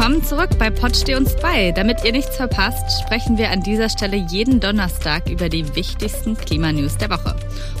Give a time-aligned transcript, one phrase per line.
[0.00, 1.72] Willkommen zurück bei Pod Steh uns bei.
[1.72, 6.96] Damit ihr nichts verpasst, sprechen wir an dieser Stelle jeden Donnerstag über die wichtigsten Klimanews
[6.96, 7.36] der Woche.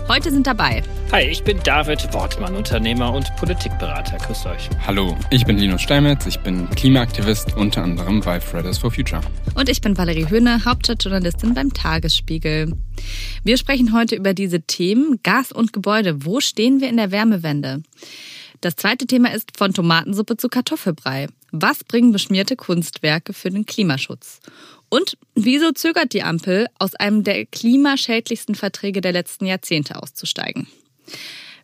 [0.06, 0.82] Heute sind dabei.
[1.12, 4.18] Hi, ich bin David Wortmann, Unternehmer und Politikberater.
[4.18, 4.68] Grüßt euch.
[4.86, 6.26] Hallo, ich bin Linus Steinmetz.
[6.26, 9.22] Ich bin Klimaaktivist, unter anderem bei Fridays for Future.
[9.54, 12.76] Und ich bin Valerie Höhne, Hauptstadtjournalistin beim Tagesspiegel.
[13.44, 16.26] Wir sprechen heute über diese Themen Gas und Gebäude.
[16.26, 17.82] Wo stehen wir in der Wärmewende?
[18.60, 21.28] Das zweite Thema ist von Tomatensuppe zu Kartoffelbrei.
[21.52, 24.40] Was bringen beschmierte Kunstwerke für den Klimaschutz?
[24.88, 30.66] Und wieso zögert die Ampel, aus einem der klimaschädlichsten Verträge der letzten Jahrzehnte auszusteigen?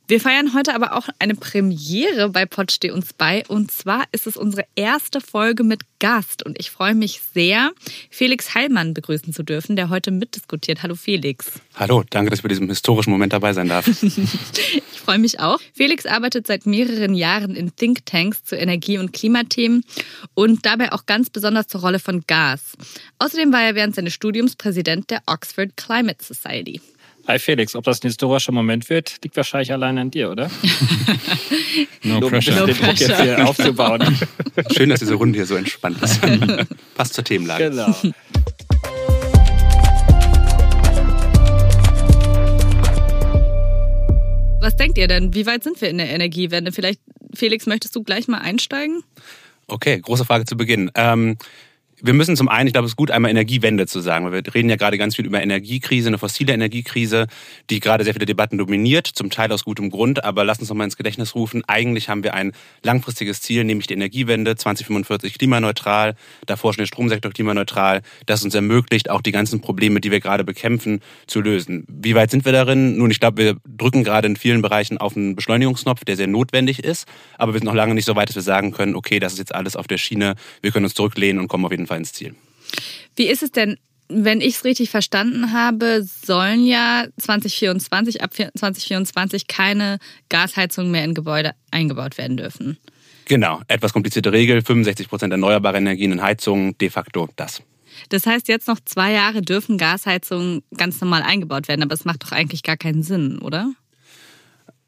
[0.09, 3.43] Wir feiern heute aber auch eine Premiere bei Pod Steh uns bei.
[3.49, 6.45] Und zwar ist es unsere erste Folge mit Gast.
[6.45, 7.73] Und ich freue mich sehr,
[8.09, 10.85] Felix Heilmann begrüßen zu dürfen, der heute mitdiskutiert.
[10.85, 11.61] Hallo Felix.
[11.75, 13.89] Hallo, danke, dass ich bei diesem historischen Moment dabei sein darf.
[14.03, 15.59] ich freue mich auch.
[15.75, 19.83] Felix arbeitet seit mehreren Jahren in Thinktanks zu Energie- und Klimathemen
[20.35, 22.77] und dabei auch ganz besonders zur Rolle von Gas.
[23.19, 26.81] Außerdem war er während seines Studiums Präsident der Oxford Climate Society.
[27.29, 30.49] Hi Felix, ob das ein historischer Moment wird, liegt wahrscheinlich allein an dir, oder?
[32.05, 32.67] no Nur pressure.
[32.67, 34.17] Den Druck jetzt hier aufzubauen.
[34.77, 36.21] Schön, dass diese Runde hier so entspannt ist.
[36.95, 37.71] Passt zur Themenlage.
[37.71, 37.93] Genau.
[44.61, 45.35] Was denkt ihr denn?
[45.35, 46.71] Wie weit sind wir in der Energiewende?
[46.71, 47.01] Vielleicht,
[47.35, 49.03] Felix, möchtest du gleich mal einsteigen?
[49.67, 50.93] Okay, große Frage zu Beginn.
[50.95, 51.39] Ähm,
[52.07, 54.55] wir müssen zum einen, ich glaube, es ist gut, einmal Energiewende zu sagen, weil wir
[54.55, 57.27] reden ja gerade ganz viel über Energiekrise, eine fossile Energiekrise,
[57.71, 60.77] die gerade sehr viele Debatten dominiert, zum Teil aus gutem Grund, aber lass uns noch
[60.77, 61.63] mal ins Gedächtnis rufen.
[61.67, 67.33] Eigentlich haben wir ein langfristiges Ziel, nämlich die Energiewende 2045 klimaneutral, davor schon der Stromsektor
[67.33, 71.87] klimaneutral, das uns ermöglicht, auch die ganzen Probleme, die wir gerade bekämpfen, zu lösen.
[71.89, 72.99] Wie weit sind wir darin?
[72.99, 76.85] Nun, ich glaube, wir drücken gerade in vielen Bereichen auf einen Beschleunigungsknopf, der sehr notwendig
[76.85, 79.33] ist, aber wir sind noch lange nicht so weit, dass wir sagen können, okay, das
[79.33, 81.96] ist jetzt alles auf der Schiene, wir können uns zurücklehnen und kommen auf jeden jeden
[81.97, 82.35] Fall ins Ziel.
[83.17, 89.47] Wie ist es denn, wenn ich es richtig verstanden habe, sollen ja 2024, ab 2024
[89.47, 89.99] keine
[90.29, 92.79] Gasheizungen mehr in Gebäude eingebaut werden dürfen?
[93.25, 97.63] Genau, etwas komplizierte Regel, 65 Prozent erneuerbare Energien in Heizungen, de facto das.
[98.11, 102.23] Das heißt, jetzt noch zwei Jahre dürfen Gasheizungen ganz normal eingebaut werden, aber es macht
[102.23, 103.73] doch eigentlich gar keinen Sinn, oder?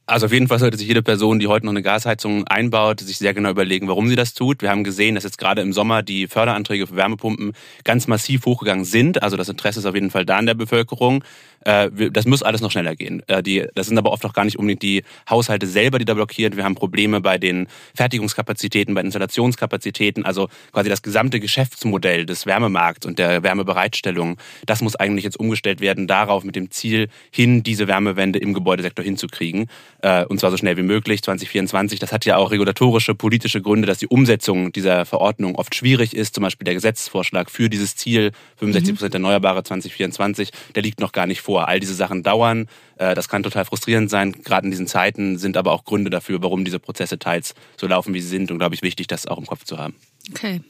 [0.08, 3.18] Also auf jeden Fall sollte sich jede Person, die heute noch eine Gasheizung einbaut, sich
[3.18, 4.62] sehr genau überlegen, warum sie das tut.
[4.62, 7.52] Wir haben gesehen, dass jetzt gerade im Sommer die Förderanträge für Wärmepumpen
[7.84, 9.22] ganz massiv hochgegangen sind.
[9.22, 11.22] Also das Interesse ist auf jeden Fall da in der Bevölkerung.
[11.64, 13.22] Äh, das muss alles noch schneller gehen.
[13.26, 16.56] Äh, das sind aber oft auch gar nicht unbedingt die Haushalte selber, die da blockieren.
[16.56, 20.24] Wir haben Probleme bei den Fertigungskapazitäten, bei den Installationskapazitäten.
[20.24, 25.80] Also quasi das gesamte Geschäftsmodell des Wärmemarkts und der Wärmebereitstellung, das muss eigentlich jetzt umgestellt
[25.80, 29.68] werden darauf mit dem Ziel hin, diese Wärmewende im Gebäudesektor hinzukriegen.
[30.02, 31.98] Äh, und zwar so schnell wie möglich, 2024.
[31.98, 36.34] Das hat ja auch regulatorische, politische Gründe, dass die Umsetzung dieser Verordnung oft schwierig ist.
[36.34, 41.26] Zum Beispiel der Gesetzesvorschlag für dieses Ziel, 65 Prozent Erneuerbare 2024, der liegt noch gar
[41.26, 41.47] nicht vor.
[41.56, 42.68] All diese Sachen dauern.
[42.96, 44.32] Äh, das kann total frustrierend sein.
[44.44, 48.14] Gerade in diesen Zeiten sind aber auch Gründe dafür, warum diese Prozesse teils so laufen,
[48.14, 48.50] wie sie sind.
[48.50, 49.94] Und glaube ich, wichtig, das auch im Kopf zu haben.
[50.30, 50.60] Okay.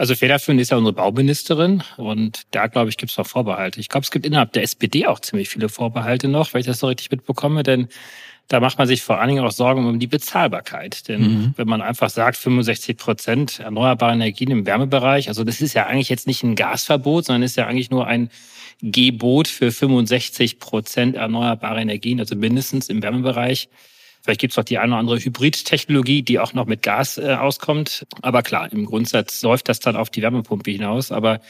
[0.00, 3.80] Also federführend ist ja unsere Bauministerin und da, glaube ich, gibt es noch Vorbehalte.
[3.80, 6.78] Ich glaube, es gibt innerhalb der SPD auch ziemlich viele Vorbehalte noch, wenn ich das
[6.78, 7.88] so richtig mitbekomme, denn
[8.48, 11.06] da macht man sich vor allen Dingen auch Sorgen um die Bezahlbarkeit.
[11.06, 11.54] Denn mhm.
[11.56, 16.08] wenn man einfach sagt, 65 Prozent erneuerbare Energien im Wärmebereich, also das ist ja eigentlich
[16.08, 18.30] jetzt nicht ein Gasverbot, sondern ist ja eigentlich nur ein
[18.82, 23.68] Gebot für 65 Prozent erneuerbare Energien, also mindestens im Wärmebereich.
[24.22, 27.36] Vielleicht gibt es auch die eine oder andere Hybridtechnologie, die auch noch mit Gas äh,
[27.40, 28.06] auskommt.
[28.20, 31.10] Aber klar, im Grundsatz läuft das dann auf die Wärmepumpe hinaus.
[31.10, 31.40] Aber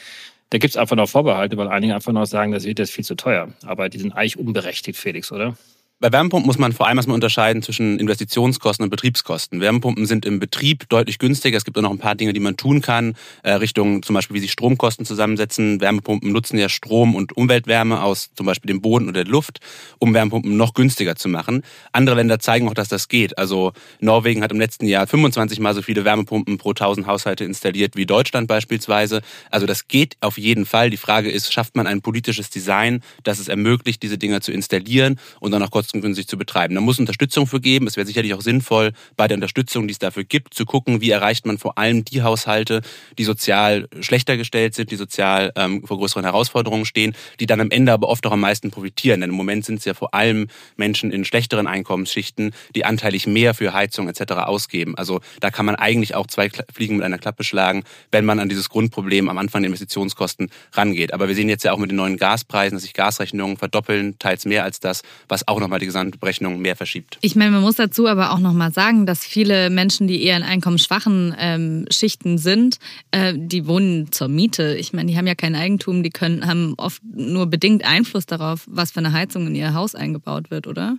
[0.51, 3.05] da gibt es einfach noch Vorbehalte, weil einige einfach noch sagen, das wird jetzt viel
[3.05, 3.49] zu teuer.
[3.65, 5.57] Aber die sind eigentlich unberechtigt, Felix, oder?
[6.01, 9.61] Bei Wärmepumpen muss man vor allem erstmal unterscheiden zwischen Investitionskosten und Betriebskosten.
[9.61, 11.55] Wärmepumpen sind im Betrieb deutlich günstiger.
[11.55, 13.13] Es gibt auch noch ein paar Dinge, die man tun kann,
[13.43, 15.79] äh, Richtung zum Beispiel, wie sich Stromkosten zusammensetzen.
[15.79, 19.59] Wärmepumpen nutzen ja Strom und Umweltwärme aus zum Beispiel dem Boden oder der Luft,
[19.99, 21.61] um Wärmepumpen noch günstiger zu machen.
[21.91, 23.37] Andere Länder zeigen auch, dass das geht.
[23.37, 27.95] Also Norwegen hat im letzten Jahr 25 mal so viele Wärmepumpen pro 1000 Haushalte installiert
[27.95, 29.21] wie Deutschland beispielsweise.
[29.51, 30.89] Also das geht auf jeden Fall.
[30.89, 35.19] Die Frage ist, schafft man ein politisches Design, das es ermöglicht, diese Dinger zu installieren
[35.39, 36.75] und dann auch kurz kostengünstig zu betreiben.
[36.75, 37.85] Da muss Unterstützung für geben.
[37.85, 41.09] Es wäre sicherlich auch sinnvoll, bei der Unterstützung, die es dafür gibt, zu gucken, wie
[41.09, 42.81] erreicht man vor allem die Haushalte,
[43.17, 47.71] die sozial schlechter gestellt sind, die sozial ähm, vor größeren Herausforderungen stehen, die dann am
[47.71, 49.19] Ende aber oft auch am meisten profitieren.
[49.19, 50.47] Denn im Moment sind es ja vor allem
[50.77, 54.33] Menschen in schlechteren Einkommensschichten, die anteilig mehr für Heizung etc.
[54.33, 54.95] ausgeben.
[54.95, 58.47] Also da kann man eigentlich auch zwei Fliegen mit einer Klappe schlagen, wenn man an
[58.47, 61.13] dieses Grundproblem am Anfang der Investitionskosten rangeht.
[61.13, 64.45] Aber wir sehen jetzt ja auch mit den neuen Gaspreisen, dass sich Gasrechnungen verdoppeln, teils
[64.45, 67.17] mehr als das, was auch nochmal die gesamte Berechnung mehr verschiebt.
[67.21, 70.43] Ich meine, man muss dazu aber auch nochmal sagen, dass viele Menschen, die eher in
[70.43, 72.77] einkommensschwachen ähm, Schichten sind,
[73.11, 74.75] äh, die wohnen zur Miete.
[74.75, 78.65] Ich meine, die haben ja kein Eigentum, die können, haben oft nur bedingt Einfluss darauf,
[78.67, 80.97] was für eine Heizung in ihr Haus eingebaut wird, oder?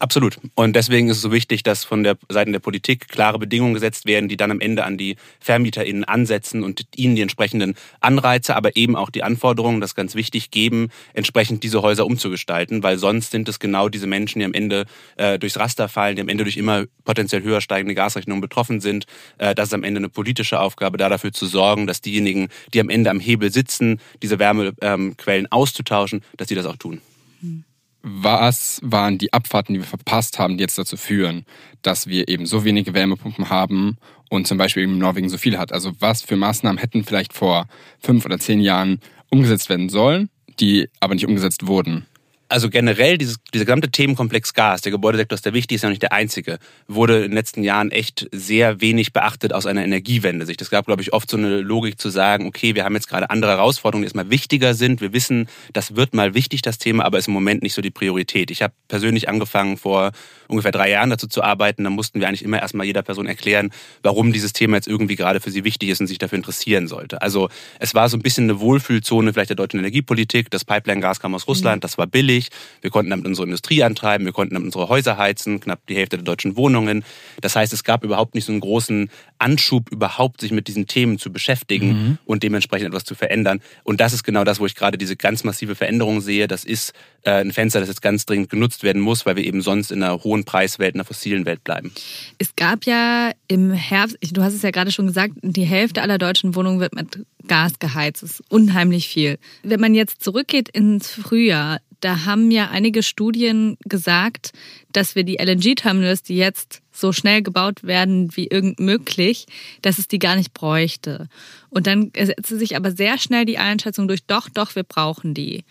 [0.00, 0.38] Absolut.
[0.54, 4.06] Und deswegen ist es so wichtig, dass von der Seite der Politik klare Bedingungen gesetzt
[4.06, 8.76] werden, die dann am Ende an die VermieterInnen ansetzen und ihnen die entsprechenden Anreize, aber
[8.76, 13.46] eben auch die Anforderungen, das ganz wichtig, geben, entsprechend diese Häuser umzugestalten, weil sonst sind
[13.50, 14.86] es genau diese Menschen, die am Ende
[15.16, 19.04] äh, durchs Raster fallen, die am Ende durch immer potenziell höher steigende Gasrechnungen betroffen sind.
[19.36, 22.80] Äh, das ist am Ende eine politische Aufgabe, da dafür zu sorgen, dass diejenigen, die
[22.80, 27.02] am Ende am Hebel sitzen, diese Wärmequellen ähm, auszutauschen, dass sie das auch tun.
[27.42, 27.64] Hm
[28.02, 31.44] was waren die Abfahrten, die wir verpasst haben, die jetzt dazu führen,
[31.82, 33.96] dass wir eben so wenige Wärmepumpen haben
[34.28, 35.72] und zum Beispiel eben Norwegen so viele hat?
[35.72, 37.66] Also was für Maßnahmen hätten vielleicht vor
[37.98, 39.00] fünf oder zehn Jahren
[39.30, 40.30] umgesetzt werden sollen,
[40.60, 42.06] die aber nicht umgesetzt wurden?
[42.50, 46.02] Also generell dieses, dieser gesamte Themenkomplex Gas, der Gebäudesektor ist der wichtigste, ist ja nicht
[46.02, 46.58] der einzige,
[46.88, 50.60] wurde in den letzten Jahren echt sehr wenig beachtet aus einer Energiewende-Sicht.
[50.60, 53.30] Es gab, glaube ich, oft so eine Logik zu sagen, okay, wir haben jetzt gerade
[53.30, 55.00] andere Herausforderungen, die erstmal wichtiger sind.
[55.00, 57.90] Wir wissen, das wird mal wichtig, das Thema, aber ist im Moment nicht so die
[57.90, 58.50] Priorität.
[58.50, 60.10] Ich habe persönlich angefangen, vor
[60.48, 61.84] ungefähr drei Jahren dazu zu arbeiten.
[61.84, 63.70] Da mussten wir eigentlich immer erstmal jeder Person erklären,
[64.02, 67.22] warum dieses Thema jetzt irgendwie gerade für sie wichtig ist und sich dafür interessieren sollte.
[67.22, 67.48] Also
[67.78, 70.50] es war so ein bisschen eine Wohlfühlzone vielleicht der deutschen Energiepolitik.
[70.50, 71.82] Das Pipeline-Gas kam aus Russland, mhm.
[71.82, 72.48] das war billig billig.
[72.80, 76.16] Wir konnten damit unsere Industrie antreiben, wir konnten damit unsere Häuser heizen, knapp die Hälfte
[76.16, 77.04] der deutschen Wohnungen.
[77.40, 81.18] Das heißt, es gab überhaupt nicht so einen großen Anschub, überhaupt sich mit diesen Themen
[81.18, 82.18] zu beschäftigen mhm.
[82.24, 83.60] und dementsprechend etwas zu verändern.
[83.84, 86.48] Und das ist genau das, wo ich gerade diese ganz massive Veränderung sehe.
[86.48, 86.92] Das ist
[87.22, 90.02] äh, ein Fenster, das jetzt ganz dringend genutzt werden muss, weil wir eben sonst in
[90.02, 91.92] einer hohen Preiswelt, in einer fossilen Welt bleiben.
[92.38, 96.18] Es gab ja im Herbst, du hast es ja gerade schon gesagt, die Hälfte aller
[96.18, 98.22] deutschen Wohnungen wird mit Gas geheizt.
[98.22, 99.38] Das ist unheimlich viel.
[99.62, 104.52] Wenn man jetzt zurückgeht ins Frühjahr, da haben ja einige Studien gesagt,
[104.92, 109.46] dass wir die LNG-Terminals, die jetzt so schnell gebaut werden wie irgend möglich,
[109.82, 111.28] dass es die gar nicht bräuchte.
[111.68, 115.64] Und dann setzte sich aber sehr schnell die Einschätzung durch, doch, doch, wir brauchen die.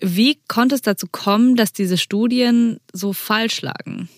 [0.00, 4.08] Wie konnte es dazu kommen, dass diese Studien so falsch lagen?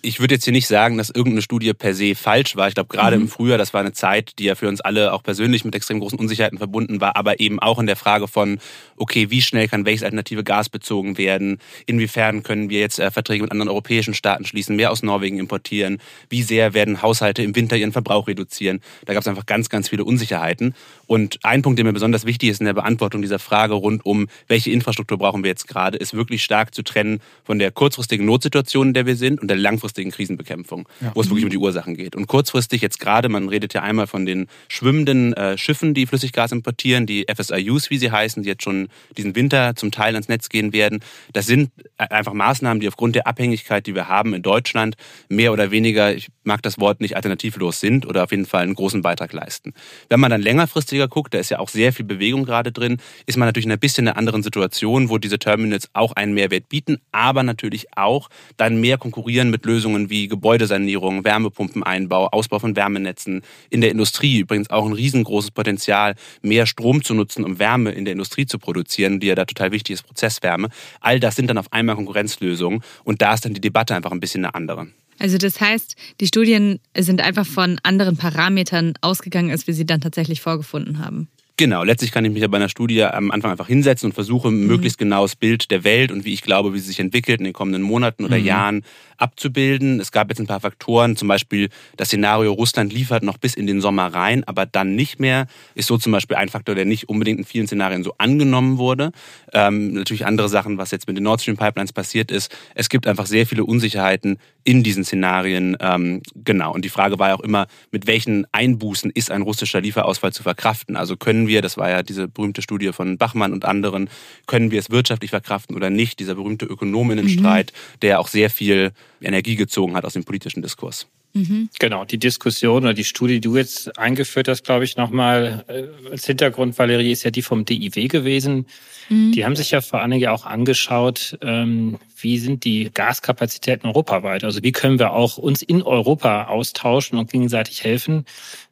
[0.00, 2.68] Ich würde jetzt hier nicht sagen, dass irgendeine Studie per se falsch war.
[2.68, 3.22] Ich glaube, gerade mhm.
[3.22, 5.98] im Frühjahr, das war eine Zeit, die ja für uns alle auch persönlich mit extrem
[5.98, 8.60] großen Unsicherheiten verbunden war, aber eben auch in der Frage von,
[8.96, 11.58] okay, wie schnell kann welches alternative Gas bezogen werden?
[11.86, 15.98] Inwiefern können wir jetzt äh, Verträge mit anderen europäischen Staaten schließen, mehr aus Norwegen importieren?
[16.28, 18.80] Wie sehr werden Haushalte im Winter ihren Verbrauch reduzieren?
[19.04, 20.74] Da gab es einfach ganz, ganz viele Unsicherheiten.
[21.06, 24.28] Und ein Punkt, der mir besonders wichtig ist in der Beantwortung dieser Frage rund um,
[24.46, 28.88] welche Infrastruktur brauchen wir jetzt gerade, ist wirklich stark zu trennen von der kurzfristigen Notsituation,
[28.88, 31.12] in der wir sind und der langfristigen langfristigen Krisenbekämpfung, ja.
[31.14, 32.14] wo es wirklich um die Ursachen geht.
[32.14, 36.52] Und kurzfristig jetzt gerade, man redet ja einmal von den schwimmenden äh, Schiffen, die Flüssiggas
[36.52, 40.48] importieren, die FSIUs, wie sie heißen, die jetzt schon diesen Winter zum Teil ans Netz
[40.48, 41.00] gehen werden.
[41.32, 44.96] Das sind einfach Maßnahmen, die aufgrund der Abhängigkeit, die wir haben in Deutschland,
[45.28, 48.74] mehr oder weniger, ich mag das Wort nicht, alternativlos sind oder auf jeden Fall einen
[48.74, 49.72] großen Beitrag leisten.
[50.08, 53.36] Wenn man dann längerfristiger guckt, da ist ja auch sehr viel Bewegung gerade drin, ist
[53.36, 56.98] man natürlich in ein bisschen einer anderen Situation, wo diese Terminals auch einen Mehrwert bieten,
[57.12, 63.42] aber natürlich auch dann mehr konkurrieren mit Lösungen, Lösungen wie Gebäudesanierung, Wärmepumpeneinbau, Ausbau von Wärmenetzen.
[63.70, 68.04] In der Industrie übrigens auch ein riesengroßes Potenzial, mehr Strom zu nutzen, um Wärme in
[68.04, 70.68] der Industrie zu produzieren, die ja da total wichtig ist, Prozesswärme.
[71.00, 74.18] All das sind dann auf einmal Konkurrenzlösungen und da ist dann die Debatte einfach ein
[74.18, 74.88] bisschen eine andere.
[75.20, 80.00] Also das heißt, die Studien sind einfach von anderen Parametern ausgegangen, als wir sie dann
[80.00, 81.28] tatsächlich vorgefunden haben.
[81.58, 84.46] Genau, letztlich kann ich mich ja bei einer Studie am Anfang einfach hinsetzen und versuche,
[84.46, 84.66] ein mhm.
[84.68, 87.52] möglichst genaues Bild der Welt und wie ich glaube, wie sie sich entwickelt in den
[87.52, 88.44] kommenden Monaten oder mhm.
[88.44, 88.84] Jahren
[89.16, 89.98] abzubilden.
[89.98, 93.66] Es gab jetzt ein paar Faktoren, zum Beispiel das Szenario, Russland liefert noch bis in
[93.66, 97.08] den Sommer rein, aber dann nicht mehr, ist so zum Beispiel ein Faktor, der nicht
[97.08, 99.10] unbedingt in vielen Szenarien so angenommen wurde.
[99.52, 102.54] Ähm, natürlich andere Sachen, was jetzt mit den Nord Stream Pipelines passiert ist.
[102.76, 105.76] Es gibt einfach sehr viele Unsicherheiten in diesen Szenarien.
[105.80, 106.72] Ähm, genau.
[106.72, 110.44] Und die Frage war ja auch immer, mit welchen Einbußen ist ein russischer Lieferausfall zu
[110.44, 110.94] verkraften?
[110.94, 114.08] Also können wir, das war ja diese berühmte Studie von Bachmann und anderen,
[114.46, 116.20] können wir es wirtschaftlich verkraften oder nicht?
[116.20, 118.00] Dieser berühmte Ökonominnenstreit, mhm.
[118.00, 121.08] der auch sehr viel Energie gezogen hat aus dem politischen Diskurs.
[121.34, 121.68] Mhm.
[121.78, 126.10] Genau, die Diskussion oder die Studie, die du jetzt eingeführt hast, glaube ich, nochmal äh,
[126.10, 128.66] als Hintergrund, Valerie, ist ja die vom DIW gewesen.
[129.08, 129.32] Mhm.
[129.32, 134.44] Die haben sich ja vor allen Dingen auch angeschaut, ähm, wie sind die Gaskapazitäten europaweit?
[134.44, 138.24] Also wie können wir auch uns in Europa austauschen und gegenseitig helfen?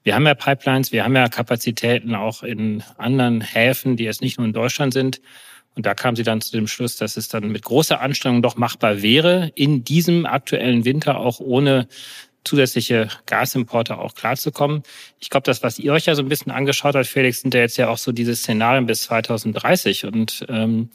[0.03, 4.39] Wir haben ja Pipelines, wir haben ja Kapazitäten auch in anderen Häfen, die jetzt nicht
[4.39, 5.21] nur in Deutschland sind.
[5.75, 8.57] Und da kam sie dann zu dem Schluss, dass es dann mit großer Anstrengung doch
[8.57, 11.87] machbar wäre, in diesem aktuellen Winter auch ohne
[12.47, 14.83] zusätzliche Gasimporte auch klarzukommen.
[15.19, 17.61] Ich glaube, das, was ihr euch ja so ein bisschen angeschaut habt, Felix, sind ja
[17.61, 20.07] jetzt ja auch so diese Szenarien bis 2030.
[20.07, 20.91] Und ähm,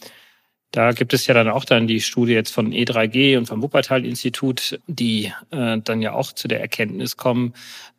[0.74, 4.80] Da gibt es ja dann auch dann die Studie jetzt von E3G und vom Wuppertal-Institut,
[4.88, 7.54] die äh, dann ja auch zu der Erkenntnis kommen,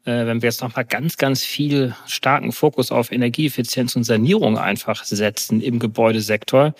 [0.06, 5.04] äh, wenn wir jetzt nochmal ganz, ganz viel starken Fokus auf Energieeffizienz und Sanierung einfach
[5.04, 6.74] setzen im Gebäudesektor,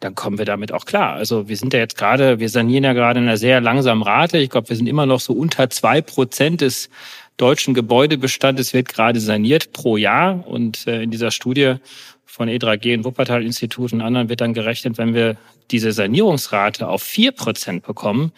[0.00, 1.14] dann kommen wir damit auch klar.
[1.14, 4.38] Also wir sind ja jetzt gerade, wir sanieren ja gerade in einer sehr langsamen Rate.
[4.38, 6.90] Ich glaube, wir sind immer noch so unter zwei Prozent des
[7.36, 10.46] deutschen Gebäudebestandes wird gerade saniert pro Jahr.
[10.46, 11.76] Und äh, in dieser Studie
[12.24, 15.36] von E3G und Wuppertal-Institut und anderen wird dann gerechnet, wenn wir
[15.70, 18.32] diese Sanierungsrate auf vier Prozent bekommen,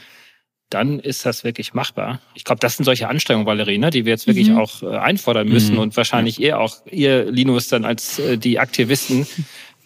[0.70, 2.20] dann ist das wirklich machbar.
[2.34, 4.58] Ich glaube, das sind solche Anstrengungen, Valerie, ne, die wir jetzt wirklich mhm.
[4.58, 5.80] auch äh, einfordern müssen mhm.
[5.80, 9.26] und wahrscheinlich ihr auch, ihr Linus dann als äh, die Aktivisten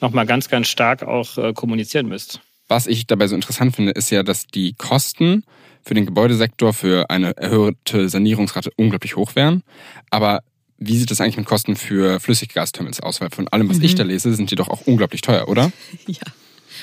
[0.02, 2.40] nochmal ganz, ganz stark auch äh, kommunizieren müsst.
[2.68, 5.44] Was ich dabei so interessant finde, ist ja, dass die Kosten
[5.82, 9.62] für den Gebäudesektor für eine erhöhte Sanierungsrate unglaublich hoch wären.
[10.10, 10.42] Aber
[10.78, 13.20] wie sieht das eigentlich mit Kosten für Flüssiggasterminals aus?
[13.20, 13.84] Weil von allem, was mhm.
[13.84, 15.72] ich da lese, sind die doch auch unglaublich teuer, oder?
[16.06, 16.22] Ja,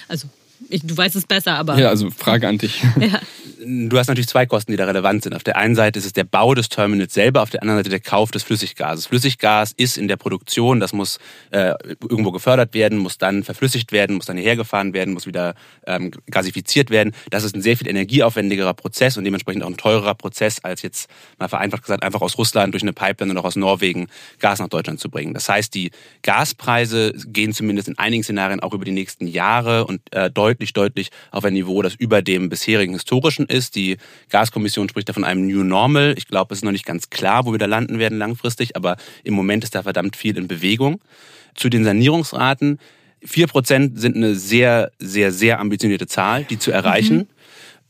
[0.07, 0.27] also
[0.67, 1.77] ich, du weißt es besser, aber.
[1.77, 2.83] Ja, also Frage an dich.
[2.99, 3.21] Ja.
[3.61, 5.33] Du hast natürlich zwei Kosten, die da relevant sind.
[5.33, 7.89] Auf der einen Seite ist es der Bau des Terminals selber, auf der anderen Seite
[7.89, 9.07] der Kauf des Flüssiggases.
[9.07, 11.19] Flüssiggas ist in der Produktion, das muss
[11.51, 15.55] äh, irgendwo gefördert werden, muss dann verflüssigt werden, muss dann hierher gefahren werden, muss wieder
[15.85, 17.13] ähm, gasifiziert werden.
[17.31, 21.09] Das ist ein sehr viel energieaufwendigerer Prozess und dementsprechend auch ein teurerer Prozess, als jetzt
[21.37, 24.07] mal vereinfacht gesagt, einfach aus Russland durch eine Pipeline oder auch aus Norwegen
[24.39, 25.33] Gas nach Deutschland zu bringen.
[25.33, 30.01] Das heißt, die Gaspreise gehen zumindest in einigen Szenarien auch über die nächsten Jahre und
[30.11, 33.75] äh, deutlich, deutlich auf ein Niveau, das über dem bisherigen historischen ist.
[33.75, 33.97] Die
[34.29, 36.15] Gaskommission spricht da von einem New Normal.
[36.17, 38.97] Ich glaube, es ist noch nicht ganz klar, wo wir da landen werden langfristig, aber
[39.23, 41.01] im Moment ist da verdammt viel in Bewegung.
[41.55, 42.79] Zu den Sanierungsraten.
[43.21, 47.17] Vier Prozent sind eine sehr, sehr, sehr ambitionierte Zahl, die zu erreichen.
[47.17, 47.27] Mhm.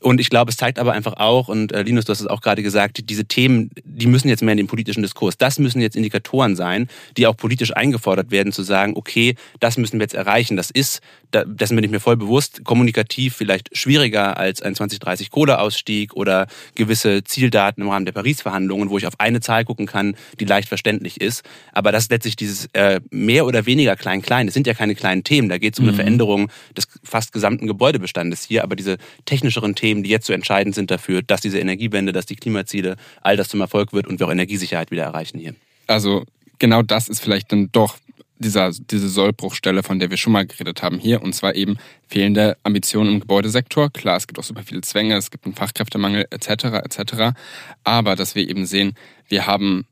[0.00, 2.40] Und ich glaube, es zeigt aber einfach auch, und äh, Linus, du hast es auch
[2.40, 5.36] gerade gesagt, diese Themen, die müssen jetzt mehr in den politischen Diskurs.
[5.36, 9.98] Das müssen jetzt Indikatoren sein, die auch politisch eingefordert werden, zu sagen, okay, das müssen
[9.98, 10.56] wir jetzt erreichen.
[10.56, 11.00] Das ist,
[11.32, 17.22] dessen bin ich mir voll bewusst, kommunikativ vielleicht schwieriger als ein 2030 Kohleausstieg oder gewisse
[17.24, 21.20] Zieldaten im Rahmen der Paris-Verhandlungen, wo ich auf eine Zahl gucken kann, die leicht verständlich
[21.20, 21.42] ist.
[21.72, 24.48] Aber das ist letztlich dieses äh, mehr oder weniger klein-klein.
[24.48, 25.48] Es sind ja keine kleinen Themen.
[25.48, 25.96] Da geht es um eine mhm.
[25.96, 28.62] Veränderung des fast gesamten Gebäudebestandes hier.
[28.64, 32.26] Aber diese technischeren Themen, Themen, die jetzt so entscheidend sind dafür, dass diese Energiewende, dass
[32.26, 35.54] die Klimaziele, all das zum Erfolg wird und wir auch Energiesicherheit wieder erreichen hier.
[35.88, 36.24] Also
[36.60, 37.96] genau das ist vielleicht dann doch
[38.38, 42.56] dieser, diese Sollbruchstelle, von der wir schon mal geredet haben hier, und zwar eben fehlende
[42.62, 43.90] Ambitionen im Gebäudesektor.
[43.90, 46.64] Klar, es gibt auch super viele Zwänge, es gibt einen Fachkräftemangel etc.
[46.84, 47.36] etc.
[47.82, 48.94] Aber dass wir eben sehen,
[49.28, 49.86] wir haben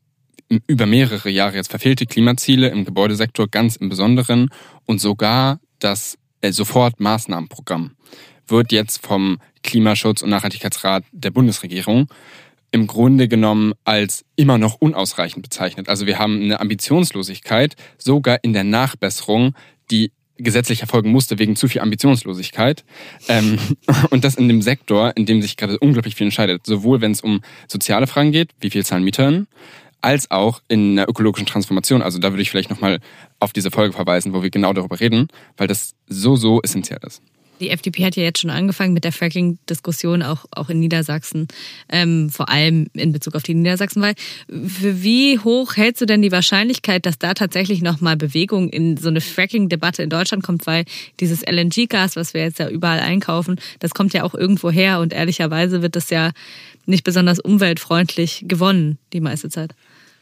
[0.65, 4.49] über mehrere Jahre jetzt verfehlte Klimaziele im Gebäudesektor ganz im Besonderen
[4.85, 7.91] und sogar das äh, Sofortmaßnahmenprogramm
[8.51, 12.07] wird jetzt vom Klimaschutz- und Nachhaltigkeitsrat der Bundesregierung
[12.71, 15.89] im Grunde genommen als immer noch unausreichend bezeichnet.
[15.89, 19.55] Also wir haben eine Ambitionslosigkeit sogar in der Nachbesserung,
[19.89, 22.85] die gesetzlich erfolgen musste wegen zu viel Ambitionslosigkeit.
[23.27, 23.57] Ähm,
[24.09, 26.65] und das in dem Sektor, in dem sich gerade unglaublich viel entscheidet.
[26.65, 29.47] Sowohl wenn es um soziale Fragen geht, wie viel zahlen Mietern,
[30.01, 32.01] als auch in der ökologischen Transformation.
[32.01, 32.99] Also da würde ich vielleicht nochmal
[33.39, 35.27] auf diese Folge verweisen, wo wir genau darüber reden,
[35.57, 37.21] weil das so, so essentiell ist.
[37.59, 41.47] Die FDP hat ja jetzt schon angefangen mit der Fracking-Diskussion, auch, auch in Niedersachsen,
[41.89, 44.13] ähm, vor allem in Bezug auf die Niedersachsenwahl.
[44.47, 49.09] Für wie hoch hältst du denn die Wahrscheinlichkeit, dass da tatsächlich nochmal Bewegung in so
[49.09, 50.67] eine Fracking-Debatte in Deutschland kommt?
[50.67, 50.85] Weil
[51.19, 55.13] dieses LNG-Gas, was wir jetzt ja überall einkaufen, das kommt ja auch irgendwo her und
[55.13, 56.31] ehrlicherweise wird das ja
[56.85, 59.73] nicht besonders umweltfreundlich gewonnen, die meiste Zeit.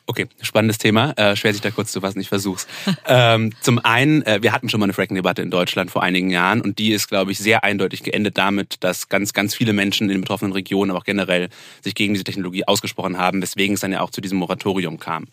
[0.10, 1.12] Okay, spannendes Thema.
[1.18, 2.66] Äh, schwer sich da kurz zu fassen, ich versuch's.
[3.08, 6.62] ähm, zum einen, äh, wir hatten schon mal eine Fracking-Debatte in Deutschland vor einigen Jahren
[6.62, 10.16] und die ist, glaube ich, sehr eindeutig geendet damit, dass ganz, ganz viele Menschen in
[10.16, 11.50] den betroffenen Regionen, aber auch generell
[11.82, 15.28] sich gegen diese Technologie ausgesprochen haben, weswegen es dann ja auch zu diesem Moratorium kam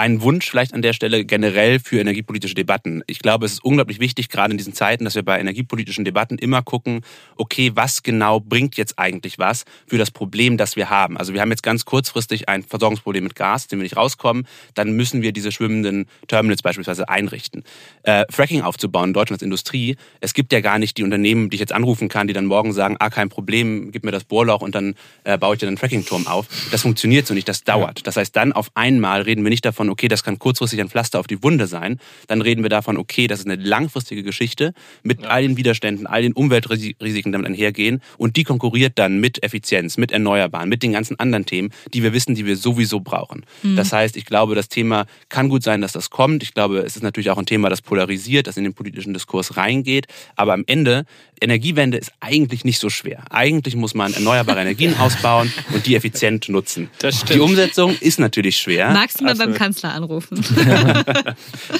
[0.00, 3.02] ein Wunsch vielleicht an der Stelle generell für energiepolitische Debatten.
[3.06, 6.38] Ich glaube, es ist unglaublich wichtig, gerade in diesen Zeiten, dass wir bei energiepolitischen Debatten
[6.38, 7.02] immer gucken,
[7.36, 11.18] okay, was genau bringt jetzt eigentlich was für das Problem, das wir haben?
[11.18, 14.92] Also wir haben jetzt ganz kurzfristig ein Versorgungsproblem mit Gas, dem wir nicht rauskommen, dann
[14.92, 17.62] müssen wir diese schwimmenden Terminals beispielsweise einrichten.
[18.02, 21.56] Äh, Fracking aufzubauen in Deutschland als Industrie, es gibt ja gar nicht die Unternehmen, die
[21.56, 24.62] ich jetzt anrufen kann, die dann morgen sagen, ah, kein Problem, gib mir das Bohrloch
[24.62, 26.46] und dann äh, baue ich dir einen Fracking-Turm auf.
[26.70, 28.06] Das funktioniert so nicht, das dauert.
[28.06, 31.20] Das heißt, dann auf einmal reden wir nicht davon, okay, das kann kurzfristig ein Pflaster
[31.20, 31.98] auf die Wunde sein.
[32.26, 35.28] Dann reden wir davon, okay, das ist eine langfristige Geschichte mit ja.
[35.28, 38.00] all den Widerständen, all den Umweltrisiken damit einhergehen.
[38.18, 42.12] Und die konkurriert dann mit Effizienz, mit Erneuerbaren, mit den ganzen anderen Themen, die wir
[42.12, 43.44] wissen, die wir sowieso brauchen.
[43.62, 43.76] Mhm.
[43.76, 46.42] Das heißt, ich glaube, das Thema kann gut sein, dass das kommt.
[46.42, 49.56] Ich glaube, es ist natürlich auch ein Thema, das polarisiert, das in den politischen Diskurs
[49.56, 50.06] reingeht.
[50.36, 51.04] Aber am Ende,
[51.40, 53.24] Energiewende ist eigentlich nicht so schwer.
[53.30, 56.90] Eigentlich muss man erneuerbare Energien ausbauen und die effizient nutzen.
[56.98, 57.34] Das stimmt.
[57.34, 58.90] Die Umsetzung ist natürlich schwer.
[58.90, 60.44] Magst du mal beim Kanzler anrufen.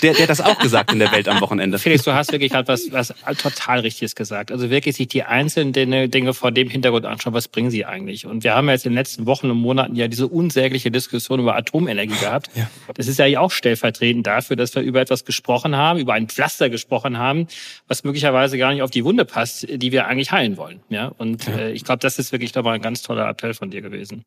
[0.03, 1.81] der, der hat das auch gesagt in der Welt am Wochenende.
[1.81, 4.53] Felix, du hast wirklich halt was, was total Richtiges gesagt.
[4.53, 8.27] Also wirklich sich die einzelnen Dinge, Dinge vor dem Hintergrund anschauen, was bringen sie eigentlich?
[8.27, 11.41] Und wir haben ja jetzt in den letzten Wochen und Monaten ja diese unsägliche Diskussion
[11.41, 12.49] über Atomenergie gehabt.
[12.55, 12.71] Ja.
[12.95, 16.71] Das ist ja auch stellvertretend dafür, dass wir über etwas gesprochen haben, über ein Pflaster
[16.71, 17.49] gesprochen haben,
[17.89, 20.79] was möglicherweise gar nicht auf die Wunde passt, die wir eigentlich heilen wollen.
[20.91, 21.57] Ja, und ja.
[21.57, 24.25] Äh, ich glaube, das ist wirklich nochmal ein ganz toller Appell von dir gewesen.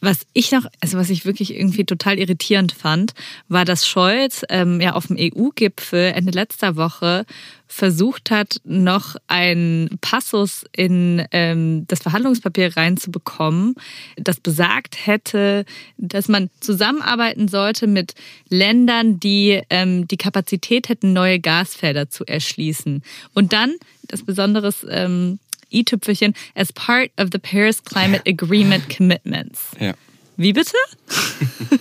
[0.00, 3.14] Was ich noch, also was ich wirklich irgendwie total irritierend fand,
[3.48, 7.24] war, dass Scholz ähm, ja auf dem EU-Gipfel Ende letzter Woche
[7.66, 13.74] versucht hat, noch einen Passus in ähm, das Verhandlungspapier reinzubekommen,
[14.16, 15.64] das besagt hätte,
[15.96, 18.14] dass man zusammenarbeiten sollte mit
[18.48, 23.02] Ländern, die ähm, die Kapazität hätten, neue Gasfelder zu erschließen.
[23.34, 23.74] Und dann,
[24.06, 25.40] das Besonderes ähm,
[25.74, 29.70] i-Tüpfelchen as part of the Paris Climate Agreement Commitments.
[29.80, 29.94] Ja.
[30.36, 30.76] Wie bitte?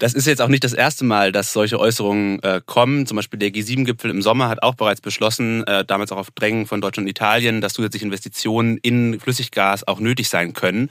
[0.00, 3.06] Das ist jetzt auch nicht das erste Mal, dass solche Äußerungen äh, kommen.
[3.06, 6.66] Zum Beispiel der G7-Gipfel im Sommer hat auch bereits beschlossen, äh, damals auch auf Drängen
[6.66, 10.90] von Deutschland und Italien, dass zusätzliche Investitionen in Flüssiggas auch nötig sein können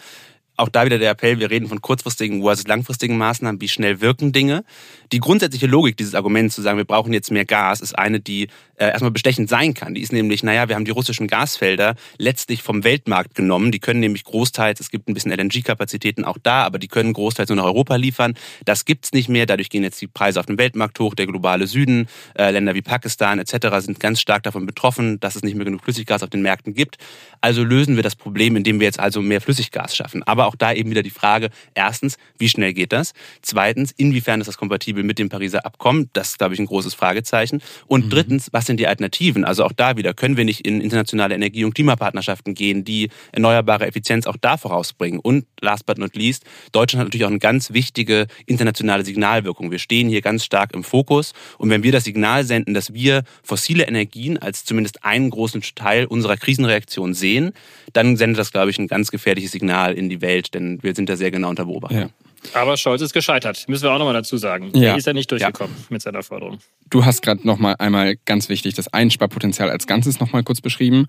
[0.56, 4.32] auch da wieder der Appell, wir reden von kurzfristigen versus langfristigen Maßnahmen, wie schnell wirken
[4.32, 4.64] Dinge.
[5.12, 8.48] Die grundsätzliche Logik dieses Arguments zu sagen, wir brauchen jetzt mehr Gas, ist eine, die
[8.76, 9.94] äh, erstmal bestechend sein kann.
[9.94, 13.72] Die ist nämlich, naja, wir haben die russischen Gasfelder letztlich vom Weltmarkt genommen.
[13.72, 17.50] Die können nämlich großteils, es gibt ein bisschen LNG-Kapazitäten auch da, aber die können großteils
[17.50, 18.34] nur nach Europa liefern.
[18.66, 19.46] Das gibt's nicht mehr.
[19.46, 21.16] Dadurch gehen jetzt die Preise auf dem Weltmarkt hoch.
[21.16, 22.08] Der globale Süden,
[22.38, 23.68] äh, Länder wie Pakistan etc.
[23.80, 26.98] sind ganz stark davon betroffen, dass es nicht mehr genug Flüssiggas auf den Märkten gibt.
[27.42, 30.24] Also lösen wir das Problem, indem wir jetzt also mehr Flüssiggas schaffen.
[30.24, 33.14] Aber aber auch da eben wieder die Frage, erstens, wie schnell geht das?
[33.42, 36.10] Zweitens, inwiefern ist das kompatibel mit dem Pariser Abkommen?
[36.14, 37.62] Das ist, glaube ich, ein großes Fragezeichen.
[37.88, 38.10] Und mhm.
[38.10, 39.46] drittens, was sind die Alternativen?
[39.46, 43.88] Also auch da wieder, können wir nicht in internationale Energie- und Klimapartnerschaften gehen, die erneuerbare
[43.88, 45.20] Effizienz auch da vorausbringen?
[45.20, 49.72] Und last but not least, Deutschland hat natürlich auch eine ganz wichtige internationale Signalwirkung.
[49.72, 51.34] Wir stehen hier ganz stark im Fokus.
[51.58, 56.06] Und wenn wir das Signal senden, dass wir fossile Energien als zumindest einen großen Teil
[56.06, 57.54] unserer Krisenreaktion sehen,
[57.94, 60.96] dann sendet das, glaube ich, ein ganz gefährliches Signal in die Welt Welt, denn wir
[60.96, 62.00] sind da sehr genau unter Beobachtung.
[62.00, 62.10] Ja.
[62.54, 64.72] Aber Scholz ist gescheitert, müssen wir auch nochmal dazu sagen.
[64.74, 64.92] Ja.
[64.92, 65.86] Er ist ja nicht durchgekommen ja.
[65.90, 66.60] mit seiner Forderung.
[66.90, 71.08] Du hast gerade nochmal einmal ganz wichtig das Einsparpotenzial als Ganzes nochmal kurz beschrieben.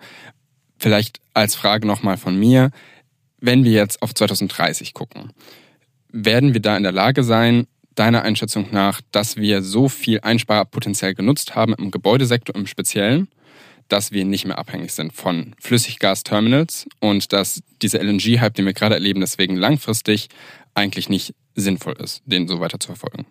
[0.78, 2.70] Vielleicht als Frage nochmal von mir,
[3.40, 5.32] wenn wir jetzt auf 2030 gucken,
[6.10, 11.14] werden wir da in der Lage sein, deiner Einschätzung nach, dass wir so viel Einsparpotenzial
[11.14, 13.28] genutzt haben im Gebäudesektor im Speziellen,
[13.94, 18.96] dass wir nicht mehr abhängig sind von Flüssiggasterminals und dass dieser LNG-Hype, den wir gerade
[18.96, 20.30] erleben, deswegen langfristig
[20.74, 23.24] eigentlich nicht sinnvoll ist, den so weiter zu verfolgen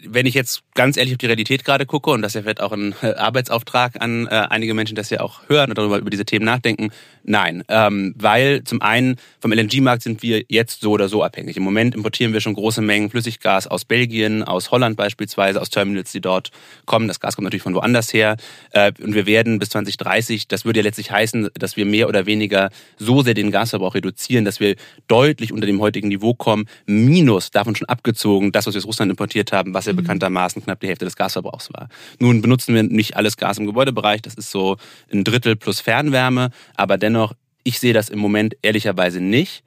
[0.00, 2.70] wenn ich jetzt ganz ehrlich auf die Realität gerade gucke, und das ja vielleicht auch
[2.72, 6.24] ein äh, Arbeitsauftrag an äh, einige Menschen, dass sie auch hören und darüber über diese
[6.24, 6.90] Themen nachdenken,
[7.24, 7.64] nein.
[7.68, 11.56] Ähm, weil zum einen vom LNG-Markt sind wir jetzt so oder so abhängig.
[11.56, 16.12] Im Moment importieren wir schon große Mengen Flüssiggas aus Belgien, aus Holland beispielsweise, aus Terminals,
[16.12, 16.52] die dort
[16.86, 17.08] kommen.
[17.08, 18.36] Das Gas kommt natürlich von woanders her.
[18.70, 22.26] Äh, und wir werden bis 2030, das würde ja letztlich heißen, dass wir mehr oder
[22.26, 24.76] weniger so sehr den Gasverbrauch reduzieren, dass wir
[25.08, 29.10] deutlich unter dem heutigen Niveau kommen, minus davon schon abgezogen, das, was wir aus Russland
[29.10, 29.98] importiert haben, was mhm.
[29.98, 31.88] bekanntermaßen knapp die Hälfte des Gasverbrauchs war.
[32.18, 34.76] Nun benutzen wir nicht alles Gas im Gebäudebereich, das ist so
[35.12, 39.62] ein Drittel plus Fernwärme, aber dennoch, ich sehe das im Moment ehrlicherweise nicht.